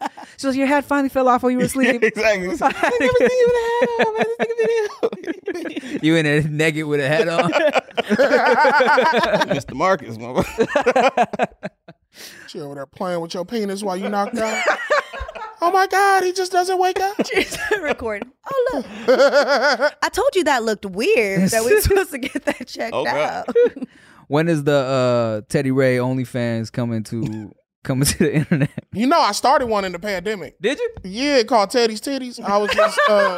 [0.38, 2.04] So your hat finally fell off while you were asleep.
[2.04, 2.48] exactly.
[2.50, 4.26] I never seen you with a hat on, man.
[4.28, 6.00] This nigga video.
[6.02, 7.52] you in there naked with a hat on.
[9.50, 9.74] Mr.
[9.76, 10.44] Marcus, mother.
[12.48, 14.62] She over there playing with your penis while you knocked out.
[15.68, 17.18] Oh my God, he just doesn't wake up.
[17.82, 18.32] Recording.
[18.50, 18.86] Oh look,
[20.04, 21.50] I told you that looked weird.
[21.50, 23.46] That we were supposed to get that checked Oh, God.
[23.50, 23.56] out.
[24.28, 27.52] when is the uh, Teddy Ray OnlyFans coming to
[27.84, 28.70] coming to the internet?
[28.94, 30.60] you know, I started one in the pandemic.
[30.62, 30.90] Did you?
[31.04, 32.40] Yeah, called Teddy's Titties.
[32.44, 33.38] I was just, uh,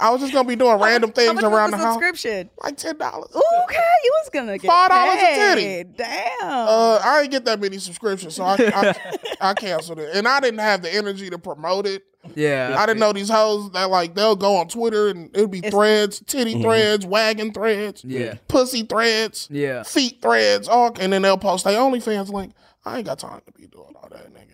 [0.00, 1.94] I was just gonna be doing random How things much around the was the house,
[1.94, 2.50] subscription?
[2.62, 3.30] like ten dollars.
[3.34, 5.84] Ooh, okay, you was gonna get Five dollars a titty.
[5.96, 6.38] Damn.
[6.42, 8.94] Uh, I didn't get that many subscriptions, so I, I,
[9.50, 12.04] I canceled it, and I didn't have the energy to promote it.
[12.34, 12.74] Yeah.
[12.78, 15.72] I didn't know these hoes that like they'll go on Twitter and it'll be It's-
[15.72, 18.34] threads, titty threads, wagon threads, Yeah.
[18.48, 19.82] pussy threads, Yeah.
[19.82, 22.52] feet threads, all, and then they'll post their OnlyFans link.
[22.84, 24.47] I ain't got time to be doing all that, nigga.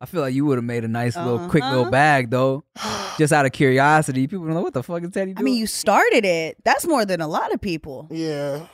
[0.00, 1.90] Like, I feel like you would have made a nice little quick little Uh-huh.
[1.90, 2.64] bag though,
[3.18, 4.26] just out of curiosity.
[4.26, 6.58] People are like, "What the fuck is Teddy doing?" I mean, you started it.
[6.64, 8.08] That's more than a lot of people.
[8.10, 8.66] yeah.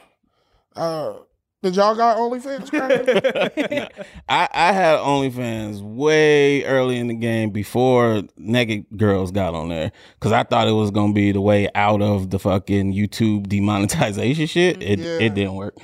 [0.75, 1.15] Uh,
[1.63, 2.71] did y'all got OnlyFans?
[2.71, 3.93] Craig?
[4.29, 9.93] I, I had OnlyFans way early in the game before naked girls got on there
[10.19, 14.47] because I thought it was gonna be the way out of the fucking YouTube demonetization
[14.49, 14.83] shit.
[14.83, 15.19] It Yeah.
[15.21, 15.77] it didn't work.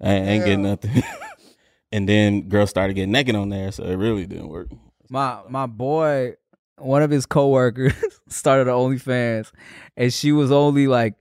[0.00, 0.70] I ain't getting Yeah.
[0.70, 1.02] nothing.
[1.92, 4.68] and then girls started getting naked on there, so it really didn't work.
[5.10, 6.34] My my boy,
[6.78, 7.94] one of his coworkers
[8.28, 9.50] started an OnlyFans,
[9.96, 11.14] and she was only like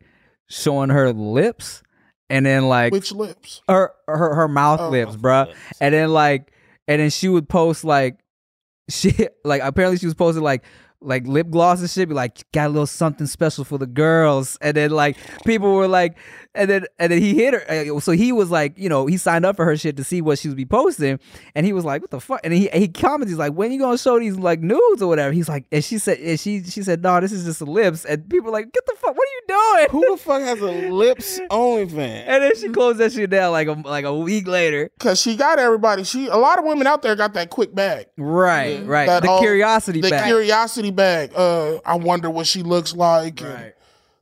[0.48, 1.82] showing her lips,
[2.30, 3.62] and then like Which lips?
[3.70, 4.90] her her her mouth Oh.
[4.90, 5.54] lips, bruh.
[5.80, 6.52] And then like
[6.88, 8.20] and then she would post like
[8.90, 10.64] she like apparently she was posting like
[11.06, 14.58] like lip gloss and shit, be like, got a little something special for the girls.
[14.62, 16.18] And then like people were like,
[16.54, 17.94] and then and then he hit her.
[17.96, 20.22] uh, So he was like, you know, he signed up for her shit to see
[20.22, 21.20] what she would be posting,
[21.54, 22.40] and he was like, what the fuck?
[22.44, 25.34] And he he commented, he's like, when you gonna show these like nudes or whatever?
[25.34, 28.06] He's like, and she said, and she she said, no, this is just the lips.
[28.06, 29.88] And people were like, get the fuck, what are you doing?
[29.92, 32.24] Who the fuck has a lips only OnlyFans?
[32.26, 34.90] And then she closed that shit down like a like a week later.
[35.00, 36.06] Cause she got everybody.
[36.06, 38.06] She a lot of women out there got that quick bag.
[38.18, 39.08] Right, right.
[39.08, 40.26] That the all- curiosity The bag.
[40.26, 41.32] curiosity bag.
[41.36, 43.42] Uh I wonder what she looks like.
[43.42, 43.74] and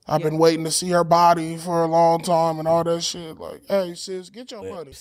[0.07, 3.39] I've been waiting to see her body for a long time and all that shit.
[3.39, 4.93] Like, hey sis, get your money.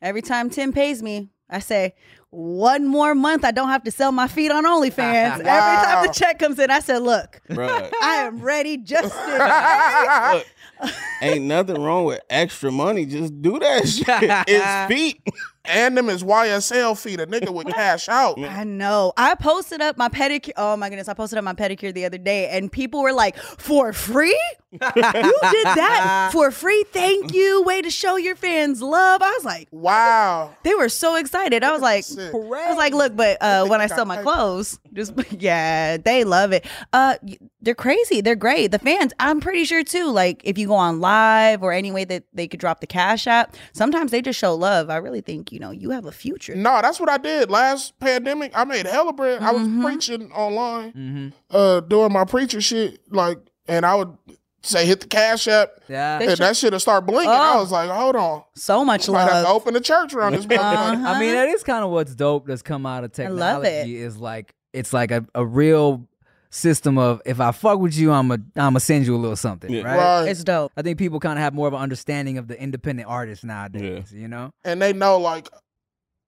[0.00, 1.94] Every time Tim pays me, I say,
[2.30, 4.98] one more month, I don't have to sell my feet on OnlyFans.
[5.40, 7.90] Every time the check comes in, I said, look, Bruh.
[8.02, 10.32] I am ready just to.
[10.34, 13.04] Look, ain't nothing wrong with extra money.
[13.04, 14.06] Just do that shit.
[14.48, 15.20] It's feet.
[15.64, 17.20] And them is YSL feet.
[17.20, 18.38] A nigga would cash out.
[18.42, 19.12] I know.
[19.16, 20.52] I posted up my pedicure.
[20.56, 21.08] Oh my goodness.
[21.08, 24.40] I posted up my pedicure the other day and people were like, for free?
[24.72, 26.84] you did that for free?
[26.92, 27.62] Thank you.
[27.62, 29.22] Way to show your fans love.
[29.22, 30.54] I was like, Wow.
[30.64, 31.62] they were so excited.
[31.62, 32.32] I was like, Sick.
[32.34, 36.52] I was like, look, but uh, when I sell my clothes, just yeah, they love
[36.52, 36.66] it.
[36.92, 37.16] Uh,
[37.60, 38.20] they're crazy.
[38.22, 38.70] They're great.
[38.72, 40.10] The fans, I'm pretty sure too.
[40.10, 43.26] Like if you go on live or any way that they could drop the cash
[43.26, 44.90] app, sometimes they just show love.
[44.90, 46.54] I really think you know you have a future.
[46.56, 48.52] No, that's what I did last pandemic.
[48.54, 49.42] I made hella bread.
[49.42, 49.82] I was Mhm.
[49.84, 51.28] preaching online, Mm-hmm.
[51.56, 53.38] uh, doing my preacher shit, like,
[53.68, 54.16] and I would
[54.62, 56.18] say hit the cash app, Yeah.
[56.18, 57.28] They and that shit would start blinking.
[57.30, 57.60] I Oh.
[57.60, 60.46] was like, hold on, So much might have to open the church around this.
[60.46, 60.62] Uh-huh.
[61.06, 63.96] I mean, that is kind of what's dope that's come out of I love technology
[63.96, 66.06] is like it's like a, a real
[66.52, 69.36] system of if I fuck with you, I'm a I'm gonna send you a little
[69.36, 69.82] something, Yeah.
[69.82, 69.96] right?
[69.96, 70.28] Right.
[70.28, 70.70] It's dope.
[70.76, 74.12] I think people kind of have more of an understanding of the independent artist nowadays.
[74.12, 74.52] You know?
[74.64, 75.48] and they know like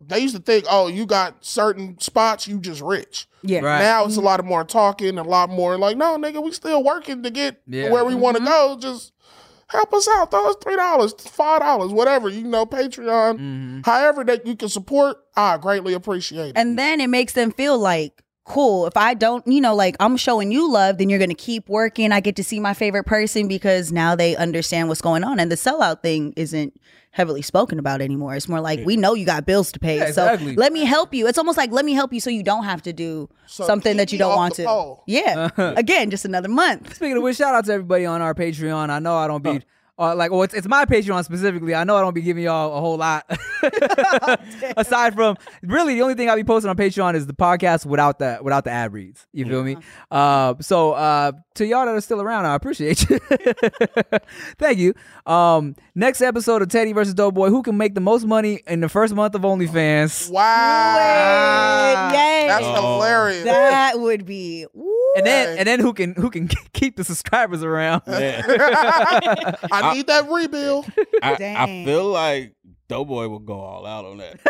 [0.06, 3.26] they used to think, oh, you got certain spots, you just rich.
[3.42, 3.60] Yeah.
[3.60, 3.78] Right.
[3.78, 6.82] Now it's a lot of more talking, a lot more like, no, nigga, we still
[6.82, 7.90] working to get Yeah.
[7.90, 8.76] where we want to go.
[8.80, 9.12] Just
[9.68, 10.30] help us out.
[10.30, 12.28] Throw us three dollars, five dollars, whatever.
[12.28, 13.34] You know, Patreon.
[13.38, 13.80] Mm-hmm.
[13.84, 16.52] However that you can support, I greatly appreciate it.
[16.56, 20.16] And then it makes them feel like, cool, if I don't, you know, like I'm
[20.16, 22.12] showing you love, then you're going to keep working.
[22.12, 25.40] I get to see my favorite person because now they understand what's going on.
[25.40, 26.78] And the sellout thing isn't
[27.10, 28.34] heavily spoken about anymore.
[28.34, 29.98] It's more like, we know you got bills to pay.
[29.98, 30.54] Yeah, exactly.
[30.54, 31.26] So let me help you.
[31.28, 33.96] It's almost like, let me help you so you don't have to do So something
[33.98, 34.64] that you don't want to.
[34.64, 35.04] pole.
[35.06, 35.48] Yeah.
[35.76, 36.96] Again, just another month.
[36.96, 38.90] Speaking of which, shout out to everybody on our Patreon.
[38.90, 39.62] I know I don't be.
[39.96, 41.74] Uh, like, well, it's, it's my Patreon specifically.
[41.74, 43.24] I know I don't be giving y'all a whole lot.
[44.76, 48.18] Aside from, really, the only thing I'll be posting on Patreon is the podcast without
[48.18, 49.26] the without the ad reads.
[49.32, 49.76] You feel me?
[50.10, 53.18] Uh, so uh, to y'all that are still around, I appreciate you.
[54.58, 54.94] Thank you.
[55.26, 57.48] Um, next episode of Teddy versus Doughboy.
[57.50, 60.28] Who can make the most money in the first month of OnlyFans?
[60.30, 62.10] Wow.
[62.12, 62.46] Yay.
[62.48, 62.96] That's Oh.
[62.96, 63.44] hilarious.
[63.44, 64.66] That would be.
[64.72, 64.93] woo.
[65.16, 68.02] And then and then who can who can keep the subscribers around?
[68.08, 70.86] I need that rebuild.
[71.22, 71.84] I, I Dang.
[71.86, 72.54] feel like
[72.88, 74.40] Doughboy will go all out on that.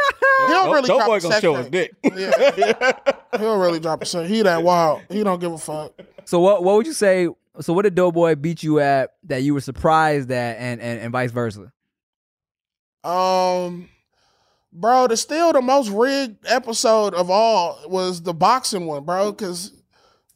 [0.48, 1.94] He'll really drop Doughboy a gonna sex show his tape.
[2.02, 2.14] dick.
[2.16, 2.92] Yeah.
[3.38, 4.26] He'll really drop a set.
[4.26, 5.02] He that wild.
[5.08, 5.92] He don't give a fuck.
[6.24, 7.28] So what what would you say?
[7.60, 11.12] So what did Doughboy beat you at that you were surprised at, and and, and
[11.12, 11.72] vice versa?
[13.04, 13.88] Um,
[14.72, 19.30] bro, the still the most rigged episode of all was the boxing one, bro.
[19.30, 19.72] Because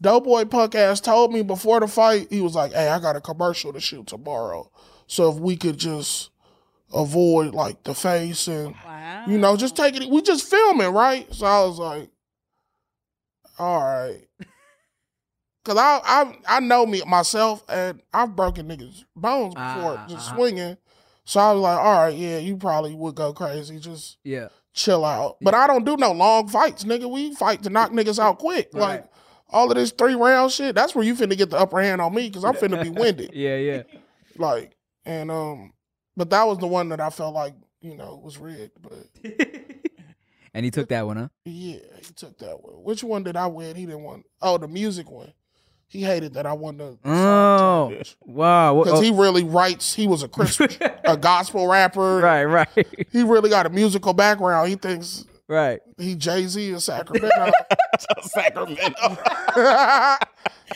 [0.01, 3.21] Doughboy punk ass told me before the fight, he was like, "Hey, I got a
[3.21, 4.71] commercial to shoot tomorrow,
[5.07, 6.31] so if we could just
[6.95, 9.25] avoid like the face and Wow.
[9.27, 12.11] you know just take it, we just filming, right?" So I was like,
[13.59, 14.23] "All right."
[15.65, 20.29] Cause I I I know me myself and I've broken niggas bones before Ah, just
[20.29, 20.37] uh-huh.
[20.37, 20.77] swinging.
[21.25, 23.79] So I was like, all right, yeah, you probably would go crazy.
[23.79, 25.37] Just Yeah, chill out.
[25.43, 27.11] But I don't do no long fights, nigga.
[27.11, 28.71] We fight to knock niggas out quick.
[28.73, 28.81] Right.
[28.81, 29.11] Like
[29.51, 32.15] all of this three round shit, that's where you finna get the upper hand on
[32.15, 33.31] me because I'm finna be winded.
[33.35, 33.83] yeah, yeah.
[34.37, 35.73] Like, and um,
[36.17, 38.73] but that was the one that I felt like, you know, was rigged.
[38.81, 39.07] But
[40.55, 41.29] and he took that one, huh?
[41.45, 42.83] yeah, he took that one.
[42.85, 43.77] Which one did I win?
[43.77, 45.33] He didn't want oh the music one.
[45.91, 48.83] He hated that I won the Oh, wow.
[48.83, 49.95] Because oh, he really writes.
[49.95, 50.69] He was a Christian,
[51.05, 52.19] a gospel rapper.
[52.19, 52.69] right, right,
[53.11, 54.69] He really got a musical background.
[54.69, 55.81] He thinks right.
[55.99, 57.51] he Jay Z in Sacramento.
[58.23, 59.19] Sacramento.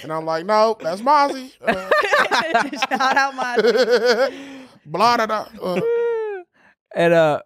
[0.02, 1.52] and I'm like, no, that's Mozzy.
[1.62, 1.88] Uh,
[2.88, 4.30] Shout out my.
[4.86, 5.46] blah da da.
[5.62, 5.80] Uh,
[6.94, 7.40] And uh,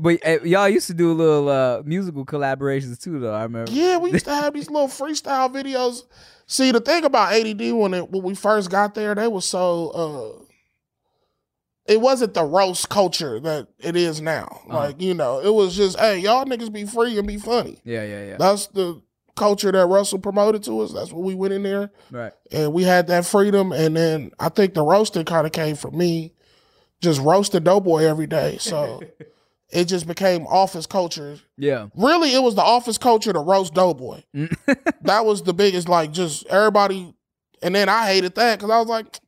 [0.00, 3.34] but uh, y'all used to do a little uh musical collaborations too, though.
[3.34, 3.70] I remember.
[3.72, 6.02] yeah, we used to have these little freestyle videos.
[6.46, 9.90] See, the thing about ADD when it when we first got there, they were so
[9.90, 10.44] uh
[11.88, 14.60] it wasn't the roast culture that it is now.
[14.68, 14.78] Uh-huh.
[14.78, 17.80] Like, you know, it was just, hey, y'all niggas be free and be funny.
[17.84, 18.36] Yeah, yeah, yeah.
[18.38, 19.00] That's the
[19.36, 20.92] culture that Russell promoted to us.
[20.92, 22.32] That's what we went in there Right.
[22.50, 23.70] and we had that freedom.
[23.72, 26.32] And then I think the roasting kind of came from me
[27.00, 28.56] just roasting Doughboy every day.
[28.58, 29.02] So
[29.70, 31.38] it just became office culture.
[31.58, 31.88] Yeah.
[31.94, 34.22] Really, it was the office culture to roast Doughboy.
[35.02, 37.14] that was the biggest, like, just everybody.
[37.62, 39.18] And then I hated that because I was like,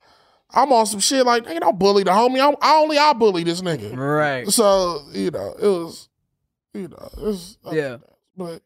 [0.50, 2.40] I'm on some shit like, nigga, don't bully the homie.
[2.46, 3.94] I'm, I only I bully this nigga.
[3.96, 4.48] Right.
[4.48, 6.08] So, you know, it was,
[6.74, 7.98] you know, it was, Yeah.
[8.36, 8.62] But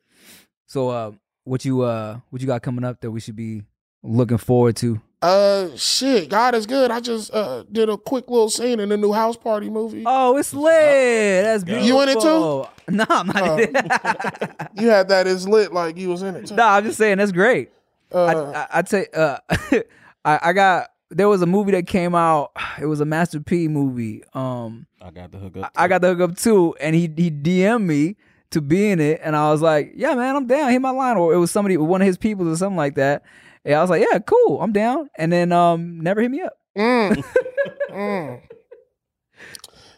[0.66, 1.12] So, uh,
[1.45, 3.62] what you uh, what you got coming up that we should be
[4.03, 5.01] looking forward to?
[5.22, 6.91] Uh, shit, God is good.
[6.91, 10.03] I just uh did a quick little scene in the new House Party movie.
[10.07, 11.45] Oh, it's lit.
[11.45, 11.87] That's beautiful.
[11.89, 12.64] You in it too?
[12.89, 13.61] No, I'm not.
[13.61, 14.68] In it.
[14.80, 16.55] You had that as lit like you was in it too.
[16.57, 17.70] no, I'm just saying that's great.
[18.12, 19.39] I, Uh, I, I'd say uh,
[20.24, 22.53] I, I got there was a movie that came out.
[22.81, 24.25] It was a Master P movie.
[24.33, 25.71] Um, I got the hook up.
[25.77, 28.17] I got the hook up too, and he he DM'd me
[28.51, 30.71] to be in it, and I was like, yeah, man, I'm down.
[30.71, 33.25] Hit my line, or it was somebody, one of his people, or something like that.
[33.65, 35.11] And I was like, yeah, cool, I'm down.
[35.17, 36.55] And then um, never hit me up.
[36.77, 37.25] mm,
[37.91, 38.43] mm.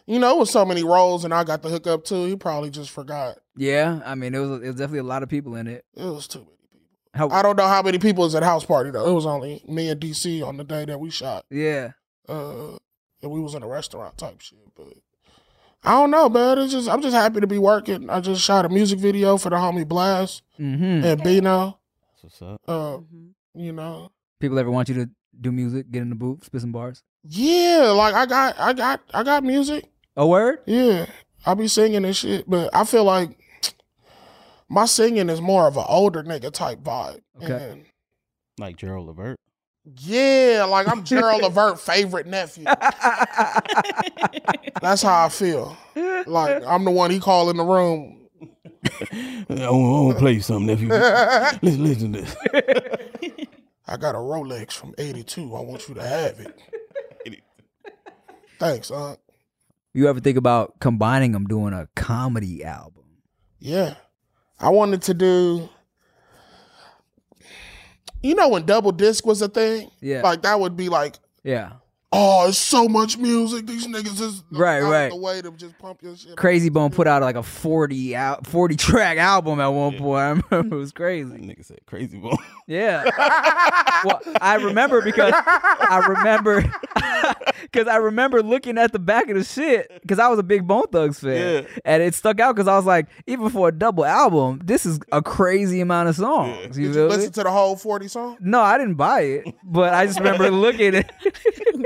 [0.05, 2.25] You know, with so many roles, and I got the hook up too.
[2.25, 3.37] He probably just forgot.
[3.55, 5.85] Yeah, I mean, it was it was definitely a lot of people in it.
[5.95, 6.54] It was too many people.
[7.15, 9.09] How, I don't know how many people was at House Party though.
[9.09, 11.45] It was only me and DC on the day that we shot.
[11.49, 11.91] yeah,
[12.27, 12.77] Uh,
[13.21, 14.93] and we was in a restaurant type shit, but.
[15.83, 16.57] I don't know, man.
[16.57, 18.09] It's just I'm just happy to be working.
[18.09, 21.05] I just shot a music video for the homie Blxst mm-hmm.
[21.05, 21.77] and Bino.
[22.21, 22.59] What's up?
[22.67, 23.29] Uh, Mhm.
[23.53, 25.09] you know, People ever want you to
[25.39, 27.03] do music, get in the booth, spit some bars?
[27.27, 29.85] Yeah, like I got, I got, I got music.
[30.17, 30.59] A word?
[30.65, 31.05] Yeah,
[31.45, 33.37] I be singing and shit, but I feel like
[34.69, 37.21] my singing is more of an older nigga type vibe.
[37.41, 37.71] Okay.
[37.71, 37.85] And
[38.57, 39.37] Like Gerald Levert.
[39.99, 42.63] yeah, like I'm Gerald Levert favorite nephew.
[44.81, 45.77] That's how I feel.
[46.25, 48.27] Like I'm the one he call in the room.
[49.49, 50.89] I want to play you something, nephew.
[50.91, 52.35] I listen, listen to this.
[53.87, 55.55] I got a Rolex from '82.
[55.55, 56.59] I want you to have it.
[58.57, 59.17] Thanks, huh?
[59.93, 63.03] you ever think about combining them, doing a comedy album?
[63.59, 63.95] Yeah.
[64.59, 65.69] I wanted to do
[68.25, 69.89] you know when double disc was a thing?
[70.01, 70.21] Yeah.
[70.21, 71.73] Like that would be like, Yeah.
[72.11, 73.67] Oh, it's so much music.
[73.67, 75.09] These niggas is Right, out right.
[75.09, 76.35] the way to just pump your shit.
[76.37, 80.45] Krayzie Bone put out like a 40 out 40 track album at one point.
[80.51, 81.29] I remember it was That crazy.
[81.29, 82.35] nigga said crazy boy.
[82.67, 83.03] Yeah.
[84.05, 86.61] well, I remember because I remember
[87.61, 90.65] because I remember looking at the back of the shit because I was a big
[90.65, 91.69] Bone Thugs fan, Yeah.
[91.85, 94.99] and it stuck out because I was like, even for a double album, this is
[95.11, 96.75] a crazy amount of songs.
[96.75, 97.15] You Did you feel me?
[97.17, 98.37] listen to the whole 40 song?
[98.39, 101.11] No, I didn't buy it, but I just remember looking at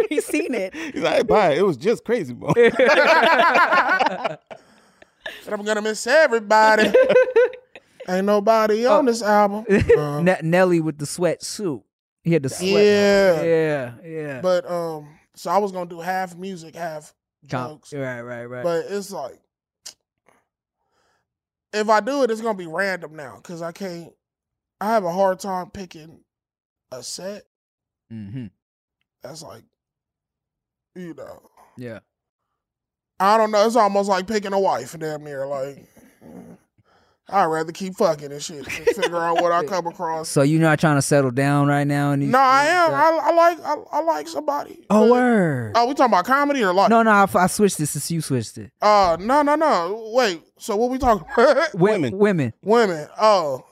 [0.11, 0.15] it.
[0.15, 0.73] we seen it.
[0.93, 1.53] He's like, bye.
[1.53, 2.53] It was just crazy bro.
[5.45, 6.91] And I'm gonna miss everybody.
[8.07, 8.97] Ain't nobody Oh.
[8.97, 9.65] on this album.
[9.97, 11.83] Uh, Ne- Nelly with the sweatsuit.
[12.23, 12.71] He had the sweat.
[12.71, 13.41] yeah.
[13.43, 14.41] yeah, yeah.
[14.41, 17.13] But um, so I was gonna do half music, half
[17.49, 17.93] Com- jokes.
[17.93, 18.63] right, right, right.
[18.63, 19.39] But it's like,
[21.73, 24.11] if I do it, it's gonna be random now because I can't.
[24.81, 26.21] I have a hard time picking
[26.91, 27.43] a set
[28.11, 28.47] Mm-hmm.
[29.21, 29.63] that's like,
[30.95, 31.41] you know,
[31.77, 31.99] Yeah.
[33.19, 33.65] I don't know.
[33.65, 35.45] It's almost like picking a wife, damn near.
[35.45, 35.85] Like,
[37.31, 38.59] I'd rather keep fucking and shit.
[38.65, 40.29] and figure out what I come across.
[40.29, 42.11] So you're not trying to settle down right now?
[42.11, 42.93] And No, I am.
[42.93, 43.59] I, I like.
[43.59, 44.85] I, I like somebody.
[44.89, 45.71] oh, But- word.
[45.75, 46.89] Oh, we talking about comedy or like?
[46.89, 48.71] No, no, I, I switched this since you switched it.
[48.81, 50.11] Uh, no, no, no.
[50.13, 50.41] Wait.
[50.57, 51.73] So what we talking about?
[51.75, 52.17] Women.
[52.17, 52.53] Women.
[52.63, 53.07] Women.
[53.21, 53.63] Oh,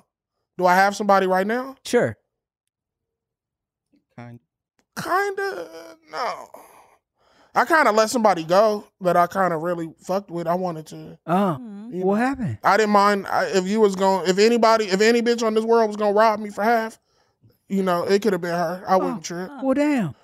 [0.58, 1.78] do I have somebody right now?
[1.86, 2.16] Sure.
[4.16, 4.40] Kind.
[5.02, 5.68] Kinda.
[6.12, 6.50] No.
[7.56, 10.48] I kind of let somebody go that I kind of really fucked with.
[10.48, 11.18] I wanted to.
[11.26, 11.58] Oh,
[11.92, 12.26] you what know.
[12.26, 12.58] happened?
[12.64, 14.30] I didn't mind I, if you was going.
[14.30, 17.00] If anybody, if any bitch on this world was gonna rob me for half,
[17.70, 18.84] you know, it could have been her.
[18.88, 19.50] I wouldn't trip.
[19.64, 20.16] Well, damn.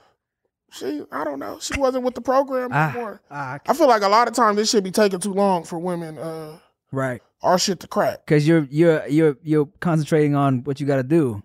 [0.72, 1.60] She, I don't know.
[1.60, 3.22] She wasn't with the program Ah, anymore.
[3.30, 5.78] ah, I feel like a lot of times this should be taking too long for
[5.78, 6.18] women.
[6.18, 6.58] Uh,
[6.92, 7.22] right.
[7.44, 11.04] our shit to crack, Because you're you're you're you're concentrating on what you got to
[11.04, 11.44] do.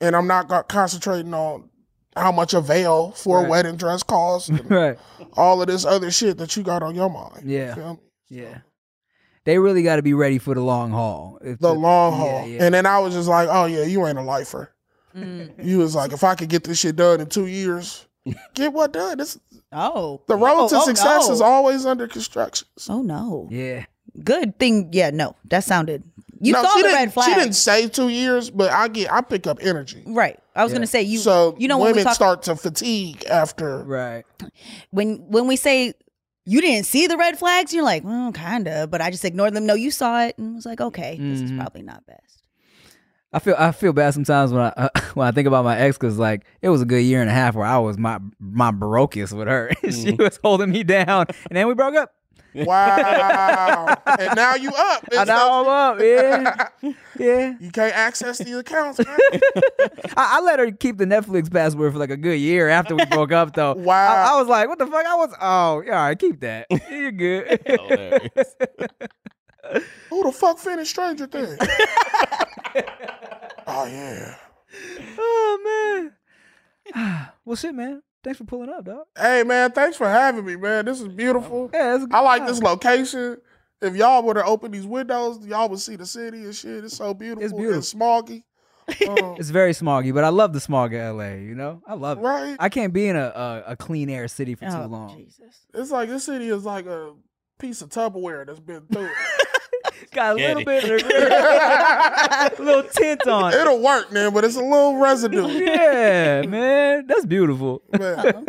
[0.00, 1.68] and I'm not concentrating on
[2.18, 3.46] how much a veil for Right.
[3.46, 4.98] a wedding dress costs, right.
[5.34, 7.48] all of this other shit that you got on your mind.
[7.50, 7.74] You Yeah.
[7.74, 8.00] feel me?
[8.30, 8.58] Yeah.
[9.44, 11.38] They really got to be ready for the long haul.
[11.42, 12.46] If the long haul.
[12.46, 12.64] yeah.
[12.64, 14.74] And then I was just like, oh yeah, you ain't a lifer.
[15.16, 15.64] Mm.
[15.64, 18.06] You was like, if I could get this shit done in two years,
[18.54, 19.18] get what done.
[19.18, 19.38] This,
[19.72, 20.22] Oh.
[20.28, 21.34] the road Oh, to oh, success no.
[21.34, 22.68] is always under construction.
[22.88, 23.48] Oh no.
[23.50, 23.84] Yeah.
[24.22, 24.90] Good thing.
[24.92, 25.34] Yeah, no.
[25.50, 26.02] That sounded
[26.40, 27.28] You no, saw the red flag.
[27.28, 30.02] She didn't say two years, but I get I pick up energy.
[30.06, 30.38] Right.
[30.58, 30.78] I was Yeah.
[30.78, 31.18] gonna say you.
[31.18, 33.82] so you know when we women talk start to fatigue after.
[33.84, 34.24] Right.
[34.90, 35.94] when when we say
[36.44, 39.52] you didn't see the red flags, you're like, well, kind of, but I just ignored
[39.54, 39.66] them.
[39.66, 41.58] No, you saw it, and was like, okay, this is Mhm.
[41.58, 42.42] probably not best.
[43.32, 45.98] I feel I feel bad sometimes when I uh, when I think about my ex
[45.98, 48.70] because like it was a good year and a half where I was my my
[48.70, 49.70] brokest with her.
[49.90, 52.12] she was holding me down, and then we broke up.
[52.66, 53.96] Wow.
[54.18, 55.04] and now you up.
[55.12, 56.00] I It's know I'm up.
[56.00, 56.68] Yeah,
[57.18, 57.54] yeah.
[57.60, 59.16] You can't access the accounts, man.
[60.16, 63.04] I, I let her keep the Netflix password for like a good year after we
[63.06, 63.54] broke up.
[63.54, 63.74] Though.
[63.74, 64.14] Wow.
[64.14, 65.06] I, I was like, what the fuck?
[65.06, 65.34] I was.
[65.40, 66.66] Oh, yeah, all right, keep that.
[66.90, 67.60] You're good.
[70.10, 71.58] Who the fuck finished Stranger Things?
[73.66, 74.34] oh yeah.
[75.18, 76.10] oh
[76.94, 77.28] man.
[77.44, 78.02] well, shit, man.
[78.28, 79.06] Thanks for pulling up, dog.
[79.18, 80.84] Hey man, thanks for having me, man.
[80.84, 81.70] This is beautiful.
[81.72, 82.48] Yeah, it's a good I like time.
[82.48, 83.38] this location.
[83.80, 86.84] If y'all were to open these windows, y'all would see the city and shit.
[86.84, 87.42] It's so beautiful.
[87.44, 87.78] It's beautiful.
[87.78, 88.42] It's smoggy.
[89.08, 91.36] Um, It's very smoggy, but I love the smog of LA.
[91.36, 92.20] You know, I love it.
[92.22, 92.56] right?
[92.60, 95.16] I can't be in a, a, a clean air city for too Oh, long.
[95.16, 95.60] Jesus.
[95.72, 97.14] It's like this city is like a
[97.58, 99.12] piece of Tupperware that's been through it.
[100.14, 100.82] Got a Get little it.
[101.06, 103.52] bit of a little tint on.
[103.52, 103.56] it.
[103.60, 105.46] It'll work, man, but it's a little residue.
[105.48, 107.82] Yeah, man, that's beautiful.
[107.98, 108.46] Man.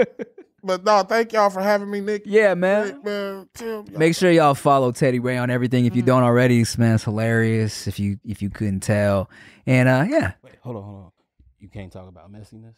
[0.61, 2.23] But no, thank y'all for having me, Nick.
[2.25, 2.87] Yeah, man.
[2.87, 3.85] Nick, man, Tim.
[3.97, 6.59] Make sure y'all follow Teddy Ray on everything if you don't already.
[6.59, 7.87] This man's hilarious.
[7.87, 9.29] If you if you couldn't tell,
[9.65, 10.33] and uh, yeah.
[10.43, 11.11] Wait, hold on, hold on.
[11.59, 12.75] You can't talk about messiness.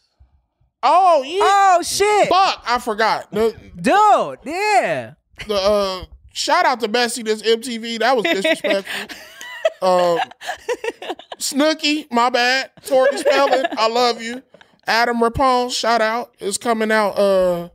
[0.84, 1.40] Oh yeah.
[1.42, 3.32] Oh shit, Fuck, I forgot.
[3.32, 4.40] The, dude.
[4.46, 5.14] Yeah.
[5.48, 8.00] the uh shout out to Bessie this MTV.
[8.00, 9.08] That was disrespectful.
[9.82, 10.20] um
[11.38, 12.72] Snooki, my bad.
[12.86, 14.42] Tori Spelling, I love you.
[14.88, 16.36] Adam Rapone, shout out.
[16.40, 17.70] It's coming out uh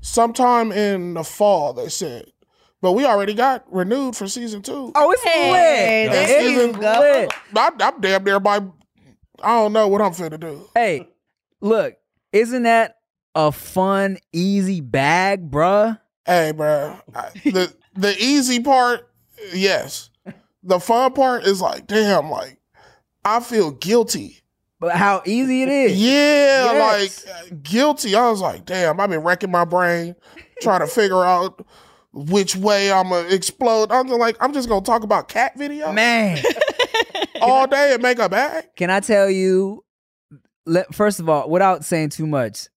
[0.00, 2.26] sometime in the fall, they said.
[2.80, 4.92] But we already got renewed for season two.
[4.94, 6.12] Oh, it's Hey, lit.
[6.12, 7.00] there It you go.
[7.00, 7.32] lit.
[7.56, 8.56] I, I'm damn near by
[9.42, 10.68] I don't know what I'm finna do.
[10.74, 11.08] Hey,
[11.60, 11.94] look,
[12.32, 12.96] isn't that
[13.34, 15.98] a fun, easy bag, bruh?
[16.26, 16.98] Hey, bro.
[17.44, 19.08] The the easy part,
[19.52, 20.10] yes.
[20.62, 22.58] The fun part is like, damn, like
[23.24, 24.40] I feel guilty.
[24.80, 25.98] But how easy it is.
[25.98, 27.26] Yeah, Yes.
[27.26, 28.14] like guilty.
[28.14, 30.14] I was like, damn, I've been wrecking my brain
[30.60, 31.64] trying to figure out
[32.12, 33.90] which way I'm gonna explode.
[33.90, 36.38] I'm just like, I'm just gonna talk about cat video Man,
[37.40, 38.64] all day and make a bag.
[38.76, 39.84] can I tell you?
[40.66, 42.68] Let, first of all, without saying too much,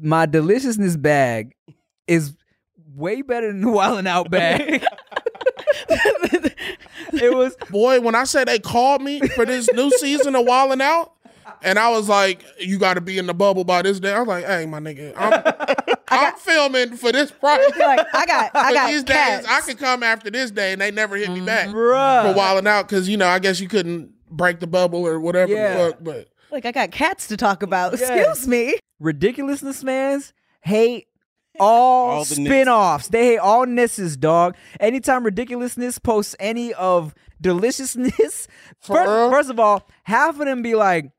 [0.00, 1.54] my deliciousness bag
[2.06, 2.34] is
[2.94, 4.84] way better than the Wild 'N Out bag.
[5.88, 10.72] it was Boy, when I said they called me for this new season of Wild
[10.72, 11.12] 'N Out,
[11.62, 14.12] and I was like, you got to be in the bubble by this day.
[14.12, 17.78] I was like, hey, my nigga, I'm, I'm filming for this project.
[17.78, 19.46] Like, I got, I got these cats.
[19.46, 21.46] days, I could come after this day, and they never hit me mm-hmm.
[21.46, 22.36] back for bruh.
[22.36, 25.52] Wild 'N Out because you know I guess you couldn't break the bubble or whatever
[25.52, 25.74] Yeah.
[25.74, 26.04] the fuck.
[26.04, 27.98] But like I got cats to talk about.
[27.98, 28.10] Yes.
[28.10, 28.76] Excuse me.
[29.00, 31.08] ridiculousness mans hate
[31.60, 33.08] all, All the spin-offs.
[33.08, 34.56] They hate all nisses, dog.
[34.80, 38.48] Anytime ridiculousness posts any of deliciousness,
[38.80, 41.10] first, first of all, half of them be like,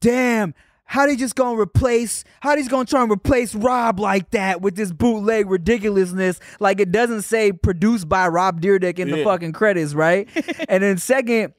[0.00, 4.60] damn, how they just gonna replace how they gonna try and replace Rob like that
[4.60, 6.38] with this bootleg ridiculousness?
[6.60, 10.28] Like it doesn't say produced by Rob Dyrdek in the fucking credits, right?
[10.68, 11.54] and then second,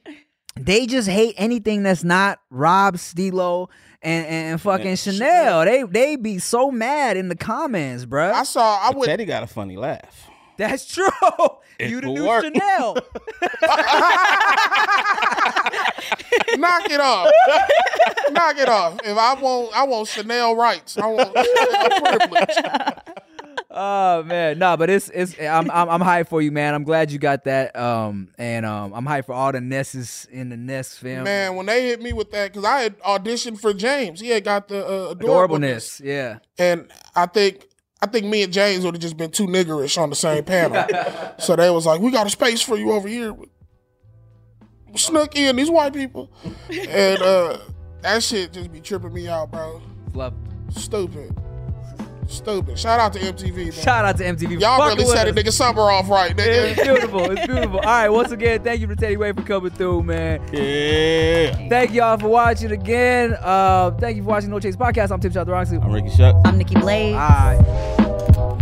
[0.56, 3.68] they just hate anything that's not Rob Steelo
[4.04, 4.94] and, and fucking Yeah.
[4.96, 5.64] Chanel.
[5.64, 8.32] They they be so mad in the comments, bruh.
[8.32, 10.28] I saw I would Teddy got a funny laugh.
[10.56, 11.08] That's true.
[11.76, 12.44] It you the will new work.
[12.44, 12.94] Chanel.
[16.56, 17.30] knock it off,
[18.30, 18.98] knock it off.
[19.04, 20.96] If I want, I want Chanel rights.
[20.98, 22.56] I want Chanel privilege.
[23.76, 26.74] Oh man, no, but it's it's I'm I'm I'm hyped for you, man.
[26.74, 27.74] I'm glad you got that.
[27.74, 31.24] Um, and um, I'm hyped for all the Nesses in the Ness film.
[31.24, 34.44] Man, when they hit me with that, because I had auditioned for James, he had
[34.44, 36.00] got the uh, adorableness.
[36.00, 36.38] adorableness, yeah.
[36.56, 37.66] and I think
[38.00, 40.86] I think me and James would have just been too niggerish on the same panel.
[41.38, 43.34] so they was like, "We got a space for you over here."
[44.92, 46.30] Snooki and these white people,
[46.70, 47.58] and uh,
[48.02, 49.82] that shit just be tripping me out, bro.
[50.12, 50.34] Love.
[50.70, 51.36] Stupid,
[52.28, 52.78] stupid.
[52.78, 53.72] Shout out to MTV, man.
[53.72, 54.60] Shout out to MTV.
[54.60, 57.30] Y'all Fucking really with set a nigga summer off right, It's beautiful.
[57.30, 57.78] It's beautiful.
[57.80, 60.40] All right, once again, thank you for Teddy Ray for coming through, man.
[60.52, 61.68] Yeah.
[61.68, 63.36] Thank y'all for watching again.
[63.40, 65.10] Uh, thank you for watching No Chase Podcast.
[65.10, 65.82] I'm Tim Chantarangsu.
[65.82, 66.36] I'm Ricky Shuck.
[66.44, 67.16] I'm Nikki Blades.
[67.16, 68.60] All right.